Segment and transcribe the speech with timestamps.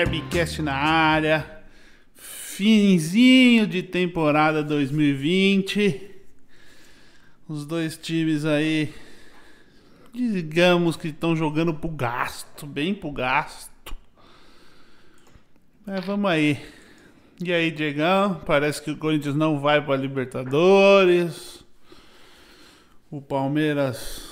[0.00, 1.60] Derbycast na área,
[2.14, 6.10] finzinho de temporada 2020.
[7.46, 8.94] Os dois times aí,
[10.14, 13.94] digamos que estão jogando pro gasto, bem pro gasto.
[15.84, 16.58] Mas vamos aí.
[17.44, 18.40] E aí, Diegão?
[18.46, 21.62] Parece que o Corinthians não vai para Libertadores.
[23.10, 24.29] O Palmeiras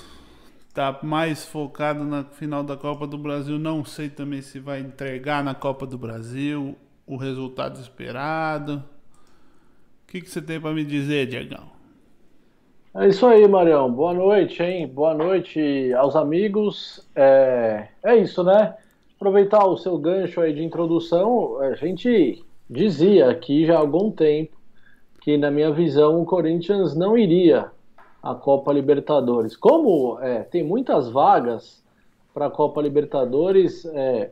[0.78, 3.58] tá mais focado na final da Copa do Brasil.
[3.58, 8.74] Não sei também se vai entregar na Copa do Brasil o resultado esperado.
[10.04, 11.64] O que, que você tem para me dizer, Diegão?
[12.94, 13.90] É isso aí, Marião.
[13.90, 14.86] Boa noite, hein?
[14.86, 17.04] Boa noite aos amigos.
[17.12, 18.76] É, é isso, né?
[19.16, 24.56] Aproveitar o seu gancho aí de introdução, a gente dizia aqui já há algum tempo
[25.22, 27.68] que, na minha visão, o Corinthians não iria
[28.22, 29.56] a Copa Libertadores.
[29.56, 31.82] Como é, tem muitas vagas
[32.34, 34.30] para a Copa Libertadores, é,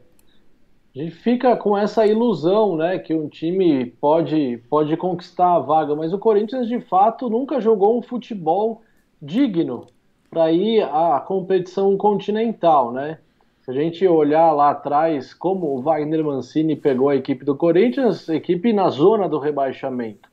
[0.95, 5.95] a gente fica com essa ilusão, né, que um time pode, pode conquistar a vaga,
[5.95, 8.83] mas o Corinthians de fato nunca jogou um futebol
[9.21, 9.89] digno
[10.31, 13.19] para ir à competição continental, né?
[13.61, 18.29] Se a gente olhar lá atrás como o Wagner Mancini pegou a equipe do Corinthians,
[18.29, 20.29] equipe na zona do rebaixamento.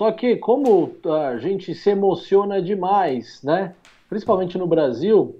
[0.00, 3.74] Só que como a gente se emociona demais, né?
[4.08, 5.38] Principalmente no Brasil,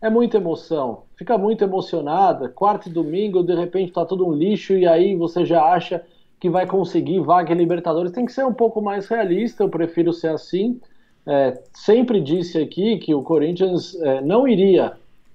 [0.00, 1.02] é muita emoção.
[1.16, 2.48] Fica muito emocionada.
[2.48, 6.02] Quarto e domingo, de repente tá tudo um lixo e aí você já acha
[6.40, 8.10] que vai conseguir vaga em Libertadores.
[8.10, 9.64] Tem que ser um pouco mais realista.
[9.64, 10.80] Eu prefiro ser assim.
[11.26, 14.94] É, sempre disse aqui que o Corinthians é, não iria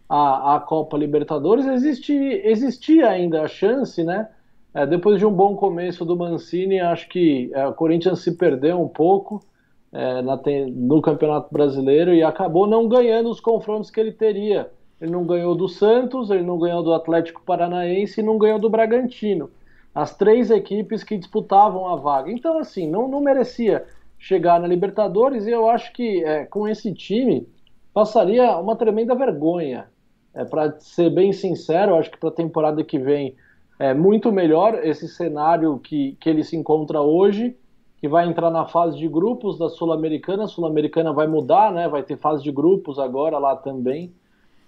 [0.09, 1.67] à, à Copa Libertadores.
[1.67, 4.27] Existe, existia ainda a chance, né?
[4.75, 8.81] É, depois de um bom começo do Mancini, acho que é, o Corinthians se perdeu
[8.81, 9.41] um pouco
[9.89, 10.37] é, na,
[10.73, 14.69] no Campeonato Brasileiro e acabou não ganhando os confrontos que ele teria.
[14.99, 18.69] Ele não ganhou do Santos, ele não ganhou do Atlético Paranaense e não ganhou do
[18.69, 19.49] Bragantino.
[19.93, 22.29] As três equipes que disputavam a vaga.
[22.29, 23.85] Então, assim, não, não merecia
[24.19, 27.47] chegar na Libertadores e eu acho que é, com esse time
[27.93, 29.87] passaria uma tremenda vergonha.
[30.33, 33.37] É, para ser bem sincero, acho que para a temporada que vem
[33.77, 37.55] é muito melhor esse cenário que, que ele se encontra hoje,
[37.99, 40.47] que vai entrar na fase de grupos da Sul-Americana.
[40.47, 41.87] Sul-Americana vai mudar, né?
[41.87, 44.13] Vai ter fase de grupos agora lá também.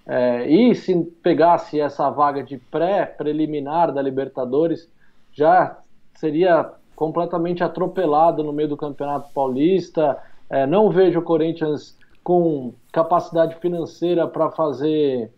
[0.05, 4.89] É, e se pegasse essa vaga de pré-preliminar da Libertadores,
[5.33, 5.77] já
[6.15, 10.17] seria completamente atropelado no meio do Campeonato Paulista.
[10.49, 15.31] É, não vejo o Corinthians com capacidade financeira para fazer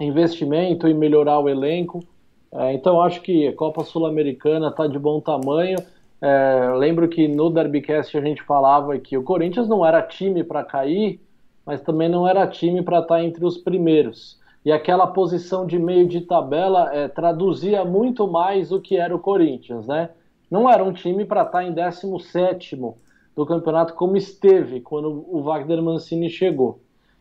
[0.00, 2.02] investimento e melhorar o elenco.
[2.56, 5.78] É, então acho que a Copa Sul-Americana está de bom tamanho.
[6.20, 10.64] É, lembro que no Derbycast a gente falava que o Corinthians não era time para
[10.64, 11.20] cair,
[11.66, 14.40] mas também não era time para estar tá entre os primeiros.
[14.64, 19.18] E aquela posição de meio de tabela é, traduzia muito mais o que era o
[19.18, 20.10] Corinthians, né?
[20.50, 22.76] Não era um time para estar tá em 17
[23.36, 26.80] do campeonato como esteve quando o Wagner Mancini chegou.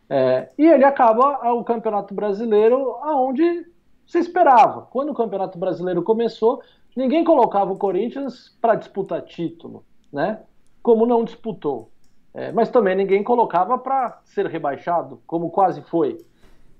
[0.09, 3.66] É, e ele acaba o Campeonato Brasileiro aonde
[4.05, 4.83] se esperava.
[4.91, 6.61] Quando o Campeonato Brasileiro começou,
[6.95, 10.41] ninguém colocava o Corinthians para disputar título, né?
[10.81, 11.89] Como não disputou.
[12.33, 16.17] É, mas também ninguém colocava para ser rebaixado, como quase foi.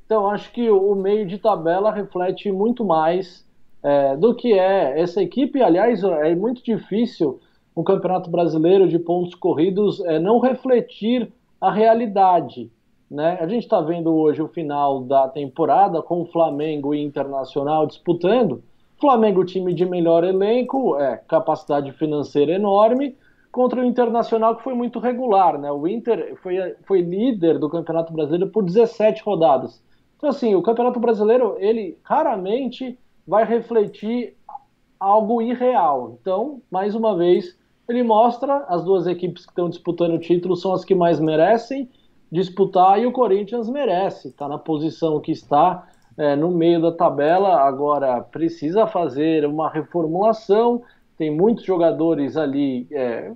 [0.06, 3.46] Então acho que o meio de tabela reflete muito mais
[3.82, 5.62] é, do que é essa equipe.
[5.62, 7.40] Aliás, é muito difícil
[7.76, 12.72] um campeonato brasileiro de pontos corridos é, não refletir a realidade.
[13.10, 13.38] Né?
[13.40, 18.64] A gente está vendo hoje o final da temporada com o Flamengo e Internacional disputando.
[19.00, 23.16] Flamengo, time de melhor elenco, é, capacidade financeira enorme,
[23.52, 25.58] contra o Internacional que foi muito regular.
[25.60, 25.72] Né?
[25.72, 29.84] O Inter foi, foi líder do Campeonato Brasileiro por 17 rodadas.
[30.18, 32.98] Então, assim, o Campeonato Brasileiro, ele raramente
[33.28, 34.36] vai refletir
[35.00, 36.18] algo irreal.
[36.20, 40.74] Então, mais uma vez, ele mostra as duas equipes que estão disputando o título são
[40.74, 41.90] as que mais merecem
[42.32, 45.88] disputar e o Corinthians merece, está na posição que está
[46.18, 47.62] é, no meio da tabela.
[47.62, 50.84] Agora precisa fazer uma reformulação.
[51.18, 52.88] Tem muitos jogadores ali.
[52.92, 53.32] É,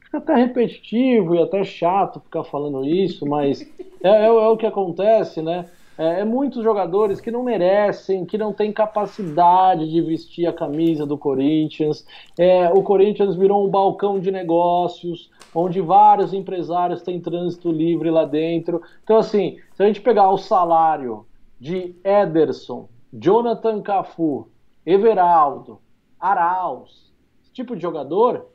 [0.00, 3.60] fica até repetitivo e até chato ficar falando isso, mas
[4.02, 5.66] é, é, é o que acontece, né?
[5.98, 11.04] É, é, muitos jogadores que não merecem, que não têm capacidade de vestir a camisa
[11.04, 12.06] do Corinthians.
[12.38, 18.24] É, o Corinthians virou um balcão de negócios, onde vários empresários têm trânsito livre lá
[18.24, 18.80] dentro.
[19.02, 21.26] Então, assim, se a gente pegar o salário
[21.58, 24.48] de Ederson, Jonathan Cafu,
[24.86, 25.80] Everaldo,
[26.20, 27.12] Arauz,
[27.42, 28.46] esse tipo de jogador,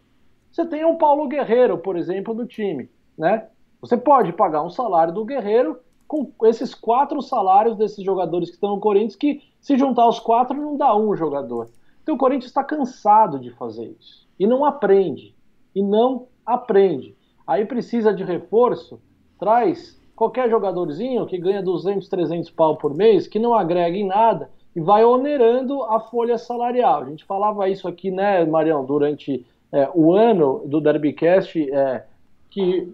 [0.50, 3.48] você tem o Paulo Guerreiro, por exemplo, do time, né?
[3.82, 5.78] Você pode pagar um salário do Guerreiro
[6.14, 10.56] com esses quatro salários desses jogadores que estão no Corinthians, que se juntar os quatro
[10.56, 11.70] não dá um jogador.
[12.04, 14.28] Então o Corinthians está cansado de fazer isso.
[14.40, 15.34] E não aprende.
[15.74, 17.16] E não aprende.
[17.48, 19.02] Aí precisa de reforço,
[19.40, 24.50] traz qualquer jogadorzinho que ganha 200, 300 pau por mês, que não agrega em nada
[24.76, 27.02] e vai onerando a folha salarial.
[27.02, 32.06] A gente falava isso aqui, né, Marião, durante é, o ano do Derbycast, é,
[32.50, 32.92] que,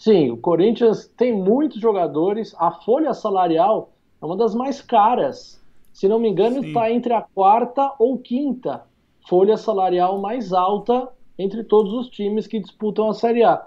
[0.00, 5.60] sim, o Corinthians tem muitos jogadores, a folha salarial é uma das mais caras.
[5.92, 8.88] Se não me engano, está entre a quarta ou quinta
[9.28, 11.08] folha salarial mais alta
[11.38, 13.66] entre todos os times que disputam a Série A.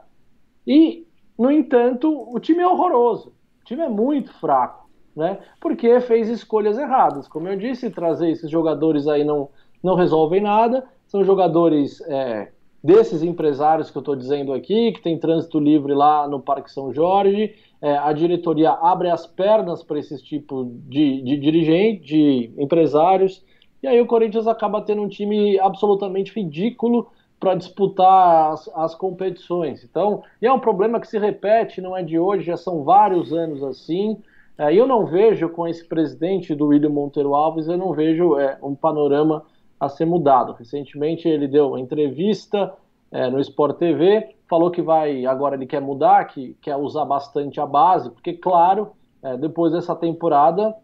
[0.65, 1.07] E,
[1.37, 3.33] no entanto, o time é horroroso.
[3.61, 5.39] O time é muito fraco, né?
[5.59, 7.27] Porque fez escolhas erradas.
[7.27, 9.49] Como eu disse, trazer esses jogadores aí não,
[9.81, 10.85] não resolvem nada.
[11.07, 12.51] São jogadores é,
[12.83, 16.93] desses empresários que eu estou dizendo aqui, que tem trânsito livre lá no Parque São
[16.93, 17.55] Jorge.
[17.81, 23.43] É, a diretoria abre as pernas para esse tipo de, de dirigente, de empresários.
[23.81, 27.07] E aí o Corinthians acaba tendo um time absolutamente ridículo
[27.39, 29.83] para disputar as, as, competições.
[29.83, 33.61] Então, é um problema que se repete, não é de hoje, já são vários anos
[33.63, 34.17] assim.
[34.57, 38.57] É, eu não vejo com esse presidente do William Monteiro Alves, eu não vejo é,
[38.63, 39.43] um panorama
[39.85, 40.53] a ser mudado.
[40.53, 42.73] Recentemente ele deu uma entrevista
[43.11, 47.59] é, no Sport TV, falou que vai agora ele quer mudar, que quer usar bastante
[47.59, 48.91] a base, porque claro,
[49.21, 50.75] é, depois dessa temporada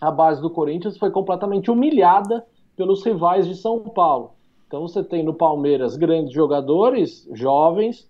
[0.00, 2.44] a base do Corinthians foi completamente humilhada
[2.76, 4.32] pelos rivais de São Paulo.
[4.66, 8.08] Então você tem no Palmeiras grandes jogadores, jovens,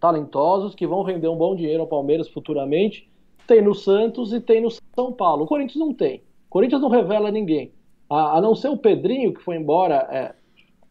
[0.00, 3.10] talentosos, que vão render um bom dinheiro ao Palmeiras futuramente.
[3.46, 5.44] Tem no Santos e tem no São Paulo.
[5.44, 6.18] O Corinthians não tem.
[6.18, 7.72] O Corinthians não revela ninguém.
[8.08, 10.34] A, a não ser o Pedrinho, que foi embora é,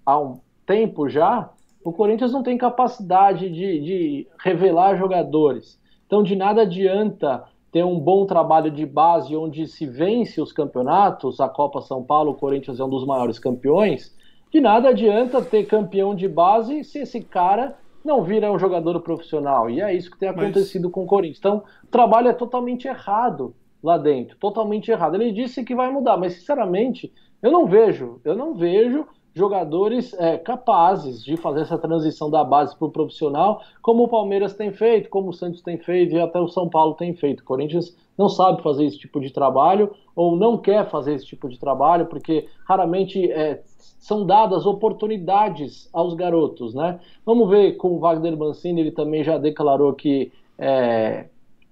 [0.06, 1.50] há um tempo já,
[1.84, 5.80] o Corinthians não tem capacidade de, de revelar jogadores.
[6.06, 11.40] Então de nada adianta ter um bom trabalho de base onde se vence os campeonatos,
[11.40, 14.16] a Copa São Paulo, o Corinthians é um dos maiores campeões,
[14.52, 19.70] de nada adianta ter campeão de base se esse cara não vira um jogador profissional.
[19.70, 20.94] E é isso que tem acontecido Mas...
[20.94, 21.40] com o Corinthians.
[21.40, 23.54] Então, o trabalho é totalmente errado
[23.86, 25.16] lá dentro, totalmente errado.
[25.16, 29.06] Ele disse que vai mudar, mas sinceramente, eu não vejo, eu não vejo
[29.36, 34.54] jogadores é, capazes de fazer essa transição da base para o profissional, como o Palmeiras
[34.54, 37.42] tem feito, como o Santos tem feito e até o São Paulo tem feito.
[37.42, 41.50] O Corinthians não sabe fazer esse tipo de trabalho ou não quer fazer esse tipo
[41.50, 43.62] de trabalho, porque raramente é,
[44.00, 47.00] são dadas oportunidades aos garotos, né?
[47.26, 51.26] Vamos ver com o Wagner Mancini, ele também já declarou que é,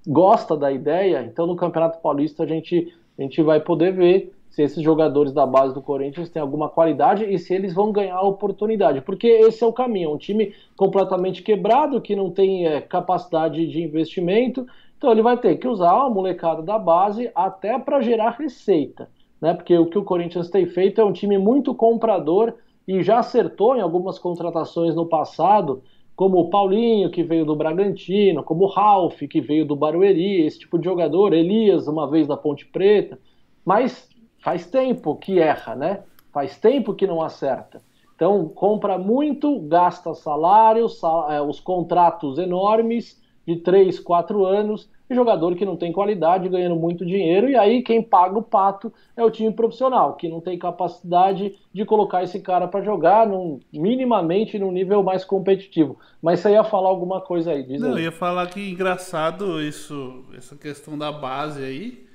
[0.07, 4.61] gosta da ideia, então no Campeonato Paulista a gente, a gente vai poder ver se
[4.61, 8.27] esses jogadores da base do Corinthians têm alguma qualidade e se eles vão ganhar a
[8.27, 12.79] oportunidade, porque esse é o caminho, é um time completamente quebrado, que não tem é,
[12.79, 14.67] capacidade de investimento,
[14.97, 19.09] então ele vai ter que usar a molecada da base até para gerar receita
[19.43, 19.53] né?
[19.53, 22.53] Porque o que o Corinthians tem feito é um time muito comprador
[22.87, 25.83] e já acertou em algumas contratações no passado,
[26.15, 30.59] como o Paulinho, que veio do Bragantino, como o Ralf, que veio do Barueri, esse
[30.59, 33.19] tipo de jogador, Elias, uma vez da Ponte Preta,
[33.65, 34.07] mas
[34.39, 36.03] faz tempo que erra, né?
[36.31, 37.81] Faz tempo que não acerta.
[38.15, 45.15] Então, compra muito, gasta salário, sal, é, os contratos enormes de 3, 4 anos, e
[45.15, 49.23] jogador que não tem qualidade, ganhando muito dinheiro, e aí quem paga o pato é
[49.23, 54.57] o time profissional, que não tem capacidade de colocar esse cara para jogar num, minimamente
[54.57, 55.97] num nível mais competitivo.
[56.21, 57.95] Mas você ia falar alguma coisa aí, diz Não, aí.
[57.95, 62.07] eu ia falar que engraçado isso, essa questão da base aí,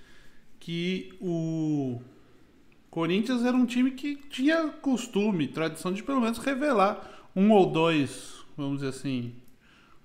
[0.58, 2.00] que o
[2.90, 8.44] Corinthians era um time que tinha costume, tradição de pelo menos revelar um ou dois,
[8.56, 9.34] vamos dizer assim,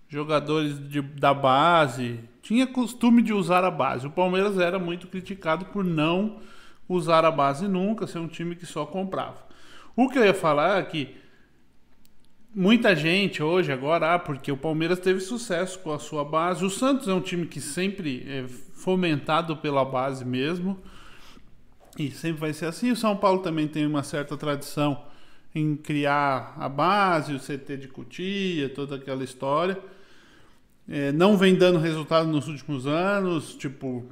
[0.07, 4.05] jogadores de, da base, tinha costume de usar a base.
[4.05, 6.41] O Palmeiras era muito criticado por não
[6.87, 9.37] usar a base nunca, ser um time que só comprava.
[9.95, 11.15] O que eu ia falar é que
[12.53, 16.65] muita gente hoje, agora, ah, porque o Palmeiras teve sucesso com a sua base.
[16.65, 20.77] O Santos é um time que sempre é fomentado pela base mesmo.
[21.97, 22.91] E sempre vai ser assim.
[22.91, 25.01] O São Paulo também tem uma certa tradição
[25.55, 29.79] em criar a base, o CT de Cutia, toda aquela história.
[30.87, 34.05] É, não vem dando resultado nos últimos anos, tipo,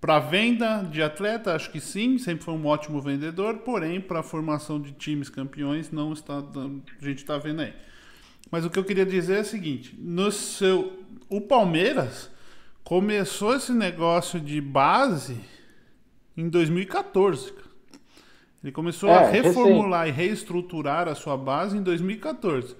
[0.00, 4.22] para venda de atleta, acho que sim, sempre foi um ótimo vendedor, porém, para a
[4.22, 7.72] formação de times campeões, não está dando, a gente está vendo aí.
[8.50, 12.30] Mas o que eu queria dizer é o seguinte: no seu, o Palmeiras
[12.82, 15.38] começou esse negócio de base
[16.36, 17.52] em 2014.
[18.62, 22.76] Ele começou é, a reformular e reestruturar a sua base em 2014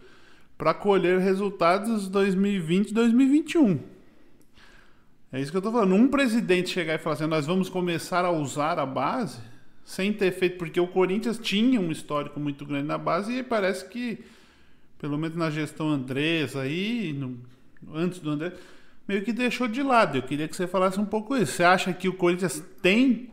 [0.61, 3.81] para colher resultados 2020 2021.
[5.33, 5.95] É isso que eu tô falando.
[5.95, 9.39] Um presidente chegar e falar assim, nós vamos começar a usar a base,
[9.87, 13.89] sem ter feito, porque o Corinthians tinha um histórico muito grande na base e parece
[13.89, 14.23] que,
[14.99, 17.39] pelo menos na gestão Andrés aí, no,
[17.95, 18.53] antes do Andrés,
[19.09, 20.19] meio que deixou de lado.
[20.19, 21.53] Eu queria que você falasse um pouco isso.
[21.53, 23.31] Você acha que o Corinthians tem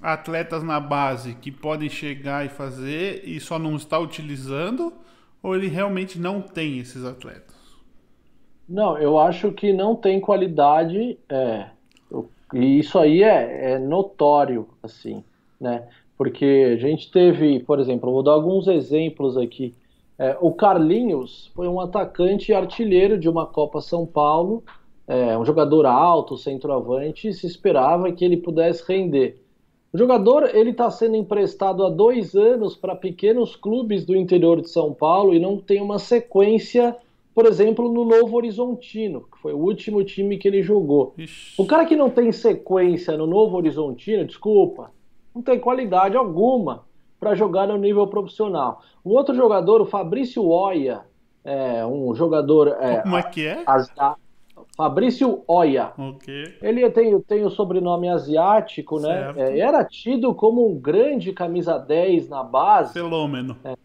[0.00, 4.90] atletas na base que podem chegar e fazer e só não está utilizando?
[5.42, 7.56] Ou ele realmente não tem esses atletas?
[8.68, 11.70] Não, eu acho que não tem qualidade, é,
[12.54, 15.24] e isso aí é, é, notório, assim,
[15.60, 15.88] né?
[16.16, 19.74] Porque a gente teve, por exemplo, vou dar alguns exemplos aqui.
[20.18, 24.62] É, o Carlinhos foi um atacante artilheiro de uma Copa São Paulo,
[25.08, 29.39] é, um jogador alto, centroavante, e se esperava que ele pudesse render.
[29.92, 34.70] O jogador ele está sendo emprestado há dois anos para pequenos clubes do interior de
[34.70, 36.96] São Paulo e não tem uma sequência,
[37.34, 41.12] por exemplo, no Novo Horizontino, que foi o último time que ele jogou.
[41.18, 41.60] Ixi.
[41.60, 44.92] O cara que não tem sequência no Novo Horizontino, desculpa,
[45.34, 46.84] não tem qualidade alguma
[47.18, 48.82] para jogar no nível profissional.
[49.04, 51.00] Um outro jogador, o Fabrício Oia,
[51.44, 52.68] é um jogador.
[52.80, 53.64] É, Como é que é?
[54.80, 55.92] Fabrício Oya.
[55.98, 56.54] Okay.
[56.62, 59.34] Ele tem, tem o sobrenome asiático, né?
[59.36, 62.94] É, era tido como um grande camisa 10 na base.
[62.94, 63.58] Fenômeno.
[63.62, 63.76] É,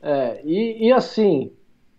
[0.00, 1.52] é, e, e assim,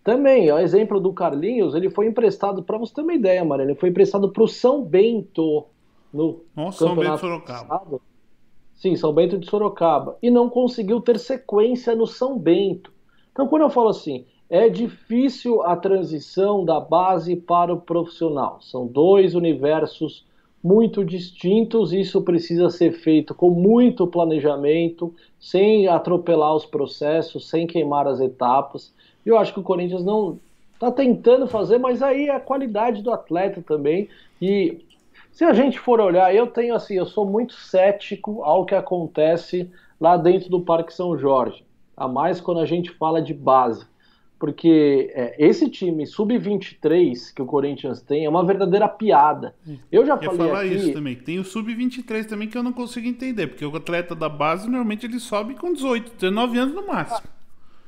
[0.04, 3.76] também, o exemplo do Carlinhos, ele foi emprestado, para você ter uma ideia, Maria, ele
[3.76, 5.68] foi emprestado para o São Bento
[6.12, 7.68] no Nossa, São Bento de Sorocaba.
[7.68, 8.02] Passado.
[8.74, 10.18] Sim, São Bento de Sorocaba.
[10.20, 12.92] E não conseguiu ter sequência no São Bento.
[13.32, 18.60] Então, quando eu falo assim, é difícil a transição da base para o profissional.
[18.62, 20.24] São dois universos
[20.64, 28.08] muito distintos, isso precisa ser feito com muito planejamento, sem atropelar os processos, sem queimar
[28.08, 28.94] as etapas.
[29.26, 30.38] Eu acho que o Corinthians não
[30.76, 34.08] está tentando fazer, mas aí é a qualidade do atleta também.
[34.40, 34.86] E
[35.32, 39.68] se a gente for olhar, eu tenho assim, eu sou muito cético ao que acontece
[40.00, 41.66] lá dentro do Parque São Jorge,
[41.98, 43.92] a mais quando a gente fala de base
[44.44, 49.56] porque é, esse time sub-23 que o Corinthians tem é uma verdadeira piada.
[49.90, 50.74] Eu já falei falar aqui...
[50.74, 51.16] isso também.
[51.16, 55.06] Tem o sub-23 também que eu não consigo entender, porque o atleta da base normalmente
[55.06, 57.26] ele sobe com 18, 19 anos no máximo.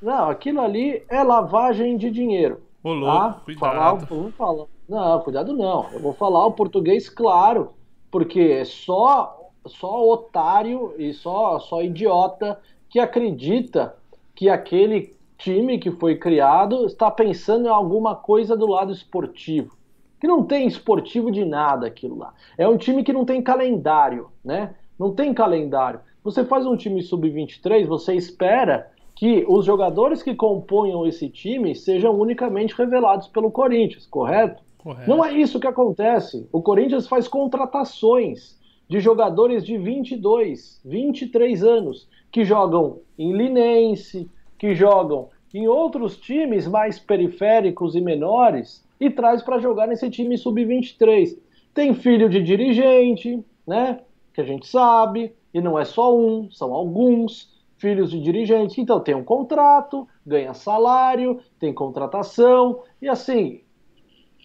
[0.02, 2.62] Não, aquilo ali é lavagem de dinheiro.
[2.82, 3.42] Ô, louco, tá?
[3.44, 4.08] cuidado.
[4.08, 4.66] Falar, falar.
[4.88, 5.90] Não, cuidado não.
[5.92, 7.74] Eu vou falar o português claro,
[8.10, 12.58] porque é só só otário e só só idiota
[12.90, 13.98] que acredita
[14.34, 19.76] que aquele time que foi criado está pensando em alguma coisa do lado esportivo.
[20.20, 22.34] Que não tem esportivo de nada aquilo lá.
[22.58, 24.76] É um time que não tem calendário, né?
[24.98, 26.00] Não tem calendário.
[26.24, 32.20] Você faz um time sub-23, você espera que os jogadores que componham esse time sejam
[32.20, 34.62] unicamente revelados pelo Corinthians, correto?
[34.78, 35.10] correto?
[35.10, 36.48] Não é isso que acontece.
[36.52, 44.30] O Corinthians faz contratações de jogadores de 22, 23 anos que jogam em Linense,
[44.66, 50.36] que jogam em outros times mais periféricos e menores e traz para jogar nesse time
[50.36, 51.38] sub-23.
[51.72, 54.00] Tem filho de dirigente, né?
[54.34, 58.76] Que a gente sabe, e não é só um, são alguns filhos de dirigentes.
[58.80, 63.62] Então tem um contrato, ganha salário, tem contratação e assim,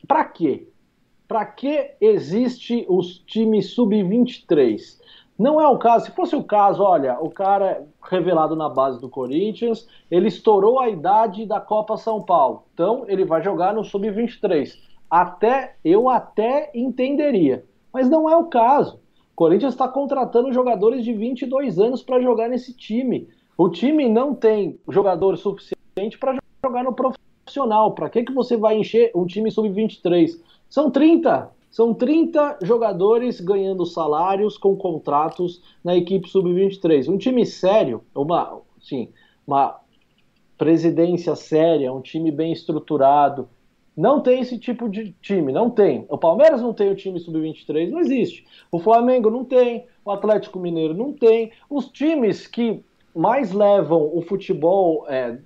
[0.07, 0.69] para quê?
[1.27, 4.99] Para que existe os times sub-23?
[5.41, 6.05] Não é o caso.
[6.05, 10.91] Se fosse o caso, olha, o cara revelado na base do Corinthians, ele estourou a
[10.91, 12.65] idade da Copa São Paulo.
[12.75, 14.75] Então ele vai jogar no sub-23.
[15.11, 19.01] Até eu até entenderia, mas não é o caso.
[19.33, 23.27] O Corinthians está contratando jogadores de 22 anos para jogar nesse time.
[23.57, 27.95] O time não tem jogador suficiente para jogar no profissional.
[27.95, 30.33] Para que, que você vai encher um time sub-23?
[30.69, 37.09] São 30, são 30 jogadores ganhando salários com contratos na equipe sub-23.
[37.09, 39.09] Um time sério, uma, sim,
[39.47, 39.81] uma
[40.59, 43.49] presidência séria, um time bem estruturado.
[43.97, 46.07] Não tem esse tipo de time, não tem.
[46.09, 48.45] O Palmeiras não tem o time sub-23, não existe.
[48.73, 51.53] O Flamengo não tem, o Atlético Mineiro não tem.
[51.69, 52.85] Os times que
[53.15, 55.41] mais levam o futebol é, de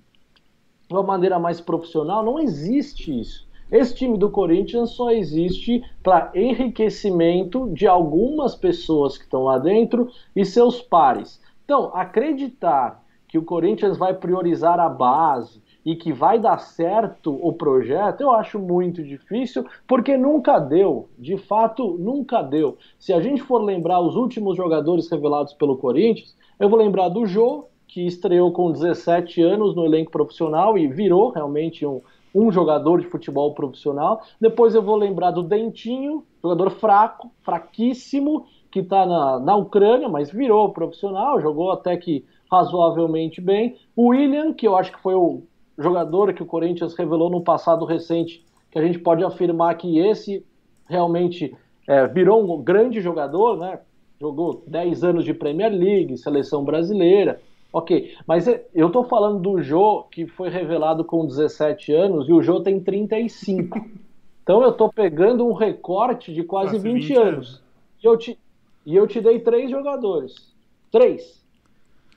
[0.90, 3.43] uma maneira mais profissional, não existe isso.
[3.74, 10.08] Esse time do Corinthians só existe para enriquecimento de algumas pessoas que estão lá dentro
[10.36, 11.42] e seus pares.
[11.64, 17.52] Então, acreditar que o Corinthians vai priorizar a base e que vai dar certo o
[17.52, 21.08] projeto, eu acho muito difícil, porque nunca deu.
[21.18, 22.78] De fato, nunca deu.
[22.96, 27.26] Se a gente for lembrar os últimos jogadores revelados pelo Corinthians, eu vou lembrar do
[27.26, 32.00] Jô, que estreou com 17 anos no elenco profissional e virou realmente um,
[32.34, 34.22] um jogador de futebol profissional.
[34.40, 40.32] Depois eu vou lembrar do Dentinho, jogador fraco, fraquíssimo, que está na, na Ucrânia, mas
[40.32, 43.76] virou profissional, jogou até que razoavelmente bem.
[43.94, 45.42] O William, que eu acho que foi o
[45.78, 50.44] jogador que o Corinthians revelou no passado recente, que a gente pode afirmar que esse
[50.88, 53.78] realmente é, virou um grande jogador, né?
[54.20, 57.40] Jogou 10 anos de Premier League, seleção brasileira.
[57.74, 62.32] Ok, mas é, eu tô falando do Jô, que foi revelado com 17 anos, e
[62.32, 63.78] o Jô tem 35.
[64.44, 67.62] Então eu tô pegando um recorte de quase, quase 20, 20 anos.
[68.02, 68.38] E eu, te,
[68.84, 70.54] e eu te dei três jogadores.
[70.92, 71.42] Três.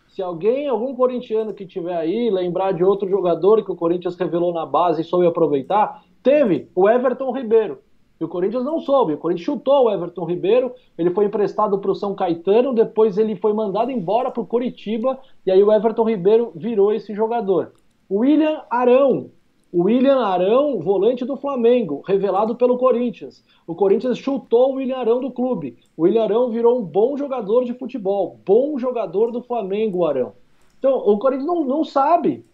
[0.10, 4.54] Se alguém, algum corintiano que tiver aí, lembrar de outro jogador que o Corinthians revelou
[4.54, 7.80] na base e soube aproveitar, teve o Everton Ribeiro.
[8.20, 9.14] E o Corinthians não soube.
[9.14, 13.36] O Corinthians chutou o Everton Ribeiro, ele foi emprestado para o São Caetano, depois ele
[13.36, 17.74] foi mandado embora para o Curitiba, e aí o Everton Ribeiro virou esse jogador.
[18.10, 19.30] William Arão.
[19.74, 23.44] William Arão, volante do Flamengo, revelado pelo Corinthians.
[23.68, 25.78] O Corinthians chutou o William Arão do clube.
[25.96, 30.34] O William Arão virou um bom jogador de futebol, bom jogador do Flamengo, Arão.
[30.80, 32.46] Então, o Corinthians não, não sabe.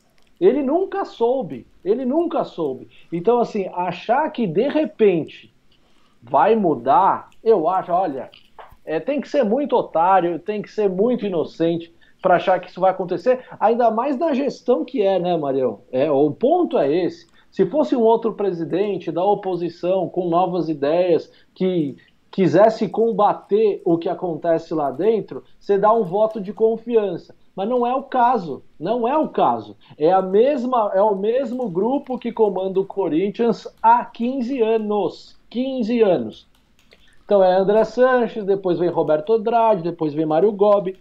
[0.42, 1.68] Ele nunca soube.
[1.86, 2.88] Ele nunca soube.
[3.12, 5.53] Então, assim, achar que de repente
[6.24, 8.30] vai mudar, eu acho, olha,
[8.86, 12.80] é, tem que ser muito otário, tem que ser muito inocente para achar que isso
[12.80, 15.82] vai acontecer, ainda mais na gestão que é, né, Marião?
[15.92, 17.28] É, o ponto é esse.
[17.52, 21.98] Se fosse um outro presidente da oposição com novas ideias que
[22.32, 27.36] quisesse combater o que acontece lá dentro, você dá um voto de confiança.
[27.56, 29.78] Mas não é o caso, não é o caso.
[29.98, 35.38] É a mesma, é o mesmo grupo que comanda o Corinthians há 15 anos.
[35.54, 36.48] 15 anos.
[37.24, 40.98] Então é André Sanches, depois vem Roberto Andrade, depois vem Mário Gobi,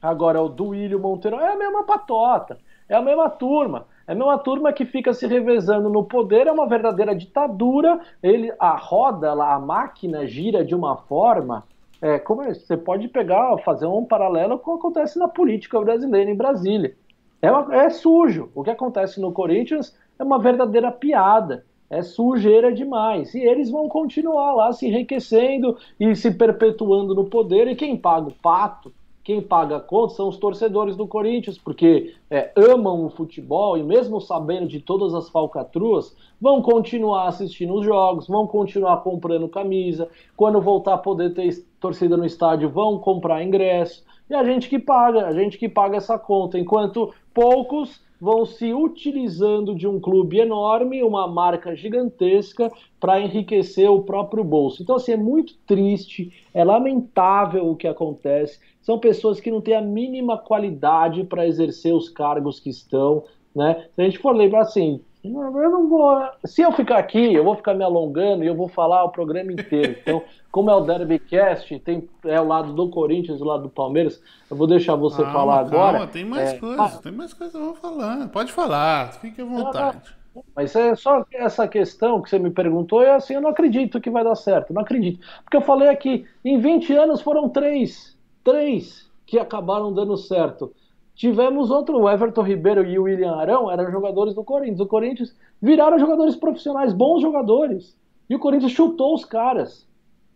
[0.00, 1.36] agora é o Duílio Monteiro.
[1.38, 3.86] É a mesma patota, é a mesma turma.
[4.08, 8.00] É a mesma turma que fica se revezando no poder, é uma verdadeira ditadura.
[8.22, 11.62] Ele, a roda, a máquina gira de uma forma.
[12.00, 15.78] É, como é, você pode pegar, fazer um paralelo com o que acontece na política
[15.78, 16.96] brasileira em Brasília.
[17.42, 18.50] É, é sujo.
[18.54, 23.34] O que acontece no Corinthians é uma verdadeira piada é sujeira demais.
[23.34, 27.66] E eles vão continuar lá se enriquecendo e se perpetuando no poder.
[27.66, 28.92] E quem paga o pato,
[29.24, 33.82] quem paga a conta são os torcedores do Corinthians, porque é, amam o futebol e,
[33.82, 40.08] mesmo sabendo de todas as falcatruas, vão continuar assistindo os jogos, vão continuar comprando camisa.
[40.36, 44.04] Quando voltar a poder ter torcida no estádio, vão comprar ingresso.
[44.28, 48.74] E a gente que paga, a gente que paga essa conta, enquanto poucos vão se
[48.74, 54.82] utilizando de um clube enorme, uma marca gigantesca, para enriquecer o próprio bolso.
[54.82, 58.58] Então, assim, é muito triste, é lamentável o que acontece.
[58.82, 63.24] São pessoas que não têm a mínima qualidade para exercer os cargos que estão.
[63.54, 63.86] Né?
[63.94, 66.22] Se a gente for lembrar assim, eu não vou.
[66.44, 69.52] Se eu ficar aqui, eu vou ficar me alongando e eu vou falar o programa
[69.52, 69.96] inteiro.
[70.00, 74.20] Então, como é o Derbycast, tem é o lado do Corinthians, o lado do Palmeiras,
[74.50, 75.98] eu vou deixar você falar agora.
[75.98, 78.28] Calma, tem mais é, coisas, tem mais coisas eu vou falar.
[78.28, 80.20] Pode falar, fique à vontade.
[80.54, 84.10] Mas é só essa questão que você me perguntou, é assim, eu não acredito que
[84.10, 85.20] vai dar certo, não acredito.
[85.42, 90.72] Porque eu falei aqui, em 20 anos foram três, três que acabaram dando certo.
[91.20, 94.80] Tivemos outro, o Everton Ribeiro e o William Arão eram jogadores do Corinthians.
[94.80, 97.94] O Corinthians viraram jogadores profissionais, bons jogadores.
[98.30, 99.86] E o Corinthians chutou os caras.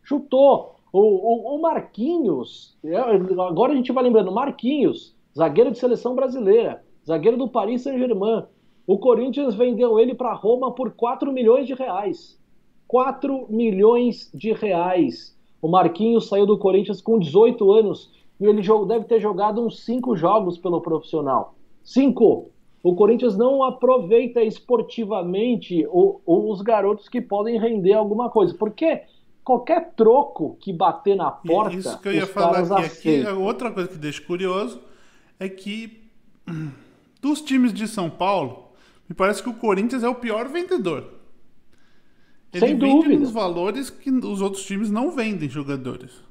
[0.02, 0.74] Chutou.
[0.92, 6.84] O, o, o Marquinhos, é, agora a gente vai lembrando, Marquinhos, zagueiro de seleção brasileira,
[7.06, 8.44] zagueiro do Paris Saint-Germain.
[8.86, 12.38] O Corinthians vendeu ele para Roma por 4 milhões de reais.
[12.86, 15.34] 4 milhões de reais.
[15.62, 20.16] O Marquinhos saiu do Corinthians com 18 anos e ele deve ter jogado uns cinco
[20.16, 21.54] jogos pelo profissional.
[21.82, 22.50] Cinco!
[22.82, 28.52] O Corinthians não aproveita esportivamente o, os garotos que podem render alguma coisa.
[28.54, 29.02] Porque
[29.42, 31.76] qualquer troco que bater na porta.
[31.76, 33.28] Isso que eu ia falar aqui, aqui.
[33.30, 34.80] Outra coisa que deixa curioso
[35.38, 36.04] é que
[37.20, 38.68] dos times de São Paulo,
[39.08, 41.08] me parece que o Corinthians é o pior vendedor.
[42.52, 43.20] Ele Sem vende dúvida.
[43.20, 46.22] nos valores que os outros times não vendem jogadores.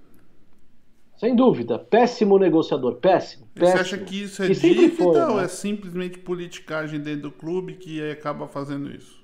[1.18, 1.80] Sem dúvida.
[1.80, 2.96] Péssimo negociador.
[2.96, 3.48] Péssimo.
[3.54, 3.78] péssimo.
[3.78, 5.46] Você acha que isso é dívida foi, ou né?
[5.46, 9.24] é simplesmente politicagem dentro do clube que acaba fazendo isso?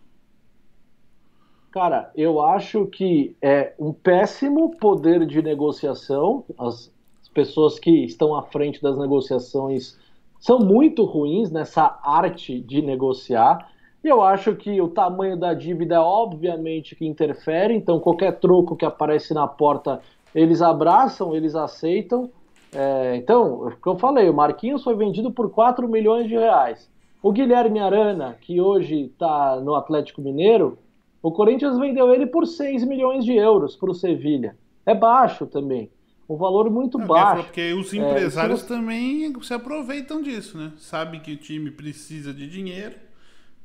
[1.72, 6.44] Cara, eu acho que é um péssimo poder de negociação.
[6.58, 6.92] As
[7.34, 9.98] pessoas que estão à frente das negociações
[10.40, 13.72] são muito ruins nessa arte de negociar.
[14.04, 18.76] E eu acho que o tamanho da dívida é obviamente que interfere, então qualquer troco
[18.76, 20.02] que aparece na porta
[20.34, 22.30] eles abraçam, eles aceitam.
[22.74, 26.90] É, então, o que eu falei, o Marquinhos foi vendido por 4 milhões de reais.
[27.22, 30.78] O Guilherme Arana, que hoje está no Atlético Mineiro,
[31.22, 34.56] o Corinthians vendeu ele por 6 milhões de euros para o Sevilha.
[34.86, 35.92] É baixo também.
[36.30, 37.44] Um valor muito Não, baixo.
[37.44, 40.72] Porque os empresários é, também se aproveitam disso, né?
[40.78, 42.96] Sabe que o time precisa de dinheiro,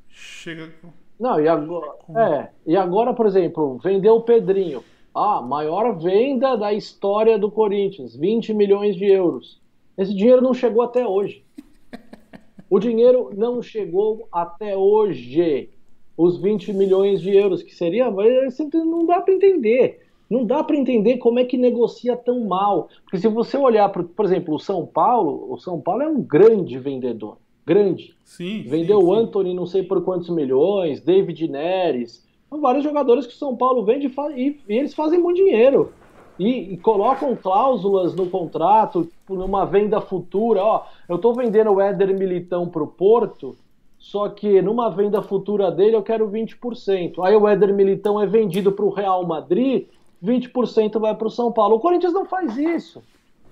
[0.08, 0.72] chega.
[1.20, 4.82] Não, e agora, é, e agora, por exemplo, vendeu o Pedrinho.
[5.14, 9.60] Ah, maior venda da história do Corinthians, 20 milhões de euros.
[9.96, 11.44] Esse dinheiro não chegou até hoje.
[12.68, 15.70] O dinheiro não chegou até hoje.
[16.16, 20.00] Os 20 milhões de euros que seria, não dá para entender.
[20.28, 22.88] Não dá para entender como é que negocia tão mal.
[23.04, 26.20] Porque se você olhar, por, por exemplo, o São Paulo, o São Paulo é um
[26.20, 27.36] grande vendedor.
[27.66, 28.16] Grande.
[28.24, 32.23] Sim, Vendeu o Anthony não sei por quantos milhões, David Neres.
[32.54, 35.92] São vários jogadores que o São Paulo vende e, e eles fazem muito dinheiro.
[36.38, 40.62] E, e, colocam cláusulas no contrato, numa venda futura.
[40.62, 43.56] Ó, eu estou vendendo o Éder Militão para o Porto,
[43.98, 47.14] só que numa venda futura dele eu quero 20%.
[47.24, 49.88] Aí o Éder Militão é vendido para o Real Madrid,
[50.22, 51.74] 20% vai para o São Paulo.
[51.74, 53.02] O Corinthians não faz isso.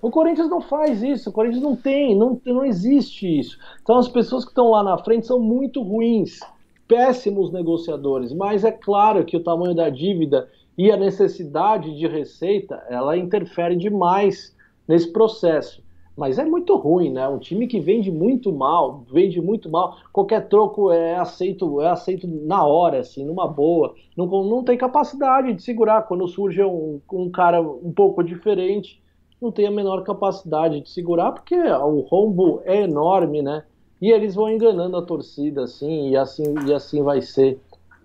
[0.01, 3.57] O Corinthians não faz isso, o Corinthians não tem, não, não existe isso.
[3.81, 6.39] Então as pessoas que estão lá na frente são muito ruins,
[6.87, 12.83] péssimos negociadores, mas é claro que o tamanho da dívida e a necessidade de receita,
[12.89, 14.55] ela interfere demais
[14.87, 15.83] nesse processo.
[16.15, 17.27] Mas é muito ruim, né?
[17.27, 22.27] Um time que vende muito mal, vende muito mal, qualquer troco é aceito, é aceito
[22.27, 23.95] na hora, assim, numa boa.
[24.15, 26.03] Não, não tem capacidade de segurar.
[26.03, 29.01] Quando surge um, um cara um pouco diferente,
[29.41, 33.63] não tem a menor capacidade de segurar, porque o rombo é enorme, né?
[34.03, 37.57] E eles vão enganando a torcida, assim, e assim, e assim vai ser.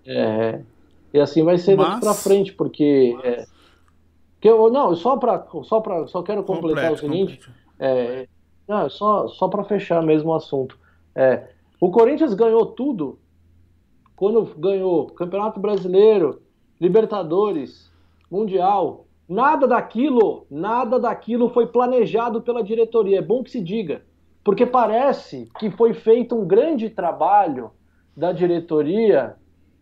[0.07, 0.63] É,
[1.13, 1.89] e assim vai ser Mas...
[1.89, 3.19] daqui para frente, porque.
[3.25, 3.45] É,
[4.41, 7.41] que eu, não, só para só para só quero completar complete, o seguinte.
[7.81, 8.29] É,
[8.69, 10.79] não, só só para fechar mesmo o assunto.
[11.17, 11.49] É,
[11.81, 13.19] o Corinthians ganhou tudo
[14.15, 16.41] quando ganhou Campeonato Brasileiro,
[16.81, 17.91] Libertadores,
[18.31, 19.05] Mundial.
[19.29, 23.19] Nada daquilo, nada daquilo foi planejado pela diretoria.
[23.19, 24.03] É bom que se diga,
[24.49, 27.71] porque parece que foi feito um grande trabalho
[28.17, 29.37] da diretoria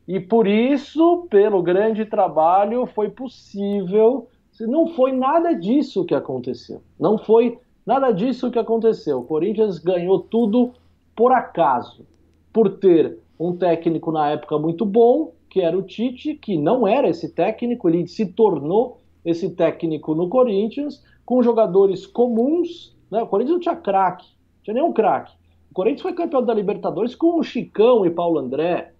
[0.09, 4.26] e por isso, pelo grande trabalho, foi possível.
[4.62, 6.83] Não foi nada disso que aconteceu.
[6.98, 9.20] Não foi nada disso que aconteceu.
[9.20, 10.72] O Corinthians ganhou tudo
[11.14, 12.05] por acaso,
[12.52, 17.09] por ter um técnico na época muito bom, que era o Tite, que não era
[17.09, 22.96] esse técnico, ele se tornou esse técnico no Corinthians, com jogadores comuns.
[23.09, 23.22] Né?
[23.22, 24.35] O Corinthians não tinha craque,
[24.66, 25.33] tinha nenhum craque.
[25.70, 28.92] O Corinthians foi campeão da Libertadores com o Chicão e Paulo André.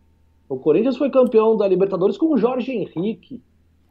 [0.49, 3.43] O Corinthians foi campeão da Libertadores com o Jorge Henrique.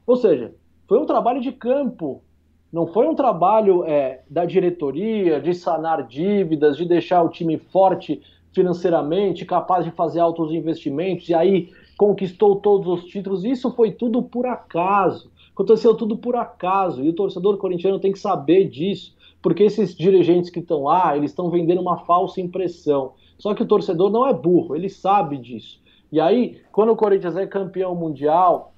[0.08, 0.56] Ou seja,
[0.88, 2.24] foi um trabalho de campo.
[2.72, 8.22] Não foi um trabalho é, da diretoria de sanar dívidas, de deixar o time forte
[8.54, 13.44] financeiramente, capaz de fazer altos investimentos, e aí conquistou todos os títulos.
[13.44, 15.30] Isso foi tudo por acaso.
[15.52, 17.04] Aconteceu tudo por acaso.
[17.04, 19.14] E o torcedor corintiano tem que saber disso.
[19.46, 23.14] Porque esses dirigentes que estão lá, eles estão vendendo uma falsa impressão.
[23.38, 25.80] Só que o torcedor não é burro, ele sabe disso.
[26.12, 28.74] E aí, quando o Corinthians é campeão mundial,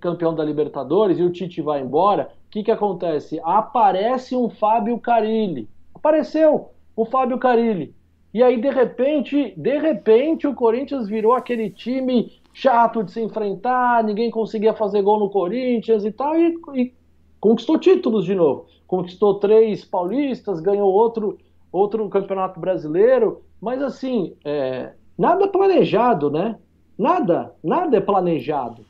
[0.00, 3.40] campeão da Libertadores, e o Tite vai embora, o que, que acontece?
[3.44, 5.68] Aparece um Fábio Carilli.
[5.94, 7.94] Apareceu o Fábio Carilli.
[8.34, 14.02] E aí, de repente, de repente, o Corinthians virou aquele time chato de se enfrentar,
[14.02, 16.92] ninguém conseguia fazer gol no Corinthians e tal, e, e
[17.38, 18.66] conquistou títulos de novo.
[18.92, 21.38] Conquistou três paulistas, ganhou outro,
[21.72, 26.58] outro campeonato brasileiro, mas assim, é, Nada planejado, né?
[26.98, 28.84] Nada, nada é planejado.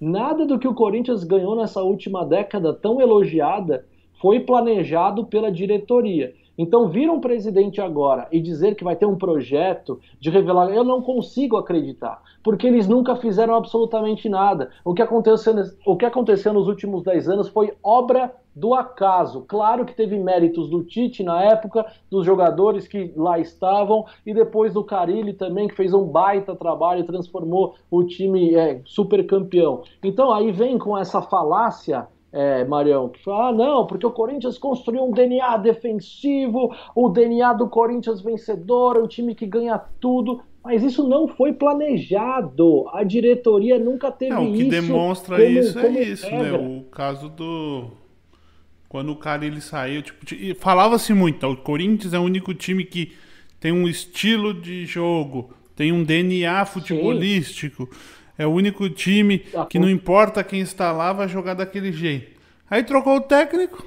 [0.00, 3.86] Nada do que o Corinthians ganhou nessa última década tão elogiada
[4.20, 6.34] foi planejado pela diretoria.
[6.58, 10.82] Então, vir um presidente agora e dizer que vai ter um projeto de revelar, eu
[10.82, 14.70] não consigo acreditar, porque eles nunca fizeram absolutamente nada.
[14.84, 15.54] O que aconteceu,
[15.86, 19.44] o que aconteceu nos últimos 10 anos foi obra do acaso.
[19.46, 24.74] Claro que teve méritos do Tite na época, dos jogadores que lá estavam, e depois
[24.74, 29.82] do Carilli também, que fez um baita trabalho e transformou o time é, super campeão.
[30.02, 34.58] Então, aí vem com essa falácia é, Marião, que fala, ah, não, porque o Corinthians
[34.58, 40.42] construiu um DNA defensivo, o DNA do Corinthians vencedor, é um time que ganha tudo.
[40.62, 42.86] Mas isso não foi planejado.
[42.92, 44.42] A diretoria nunca teve isso.
[44.42, 46.52] O que isso demonstra como, isso é isso, né?
[46.52, 47.90] O caso do.
[48.88, 50.26] Quando o cara ele saiu, tipo,
[50.58, 53.12] falava-se muito, o Corinthians é o único time que
[53.60, 57.88] tem um estilo de jogo, tem um DNA futebolístico.
[57.90, 61.92] Sim é o único time tá que não importa quem está lá, vai jogar daquele
[61.92, 62.38] jeito.
[62.70, 63.84] Aí trocou o técnico,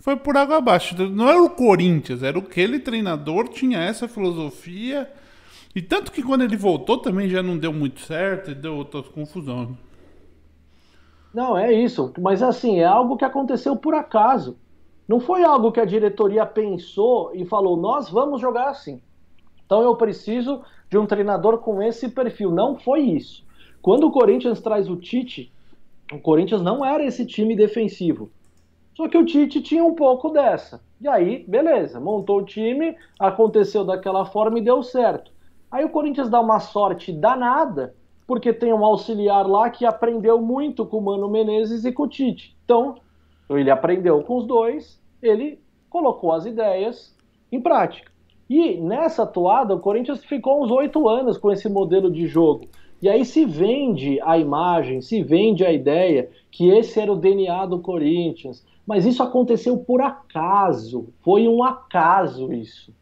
[0.00, 0.96] foi por água abaixo.
[1.08, 5.08] Não era o Corinthians, era aquele treinador, tinha essa filosofia
[5.74, 9.02] E tanto que quando ele voltou também já não deu muito certo e deu outra
[9.02, 9.76] confusão.
[11.32, 12.12] Não, é isso.
[12.18, 14.58] Mas assim, é algo que aconteceu por acaso.
[15.06, 19.00] Não foi algo que a diretoria pensou e falou, nós vamos jogar assim.
[19.64, 22.50] Então eu preciso de um treinador com esse perfil.
[22.50, 23.44] Não foi isso.
[23.82, 25.52] Quando o Corinthians traz o Tite,
[26.12, 28.30] o Corinthians não era esse time defensivo.
[28.94, 30.82] Só que o Tite tinha um pouco dessa.
[31.00, 35.32] E aí, beleza, montou o time, aconteceu daquela forma e deu certo.
[35.70, 37.94] Aí o Corinthians dá uma sorte danada,
[38.26, 42.08] porque tem um auxiliar lá que aprendeu muito com o Mano Menezes e com o
[42.08, 42.54] Tite.
[42.64, 42.96] Então,
[43.48, 47.16] ele aprendeu com os dois, ele colocou as ideias
[47.50, 48.10] em prática.
[48.48, 52.68] E nessa toada, o Corinthians ficou uns oito anos com esse modelo de jogo.
[53.02, 57.66] E aí se vende a imagem, se vende a ideia que esse era o DNA
[57.66, 58.64] do Corinthians.
[58.86, 61.08] Mas isso aconteceu por acaso.
[61.22, 62.92] Foi um acaso isso.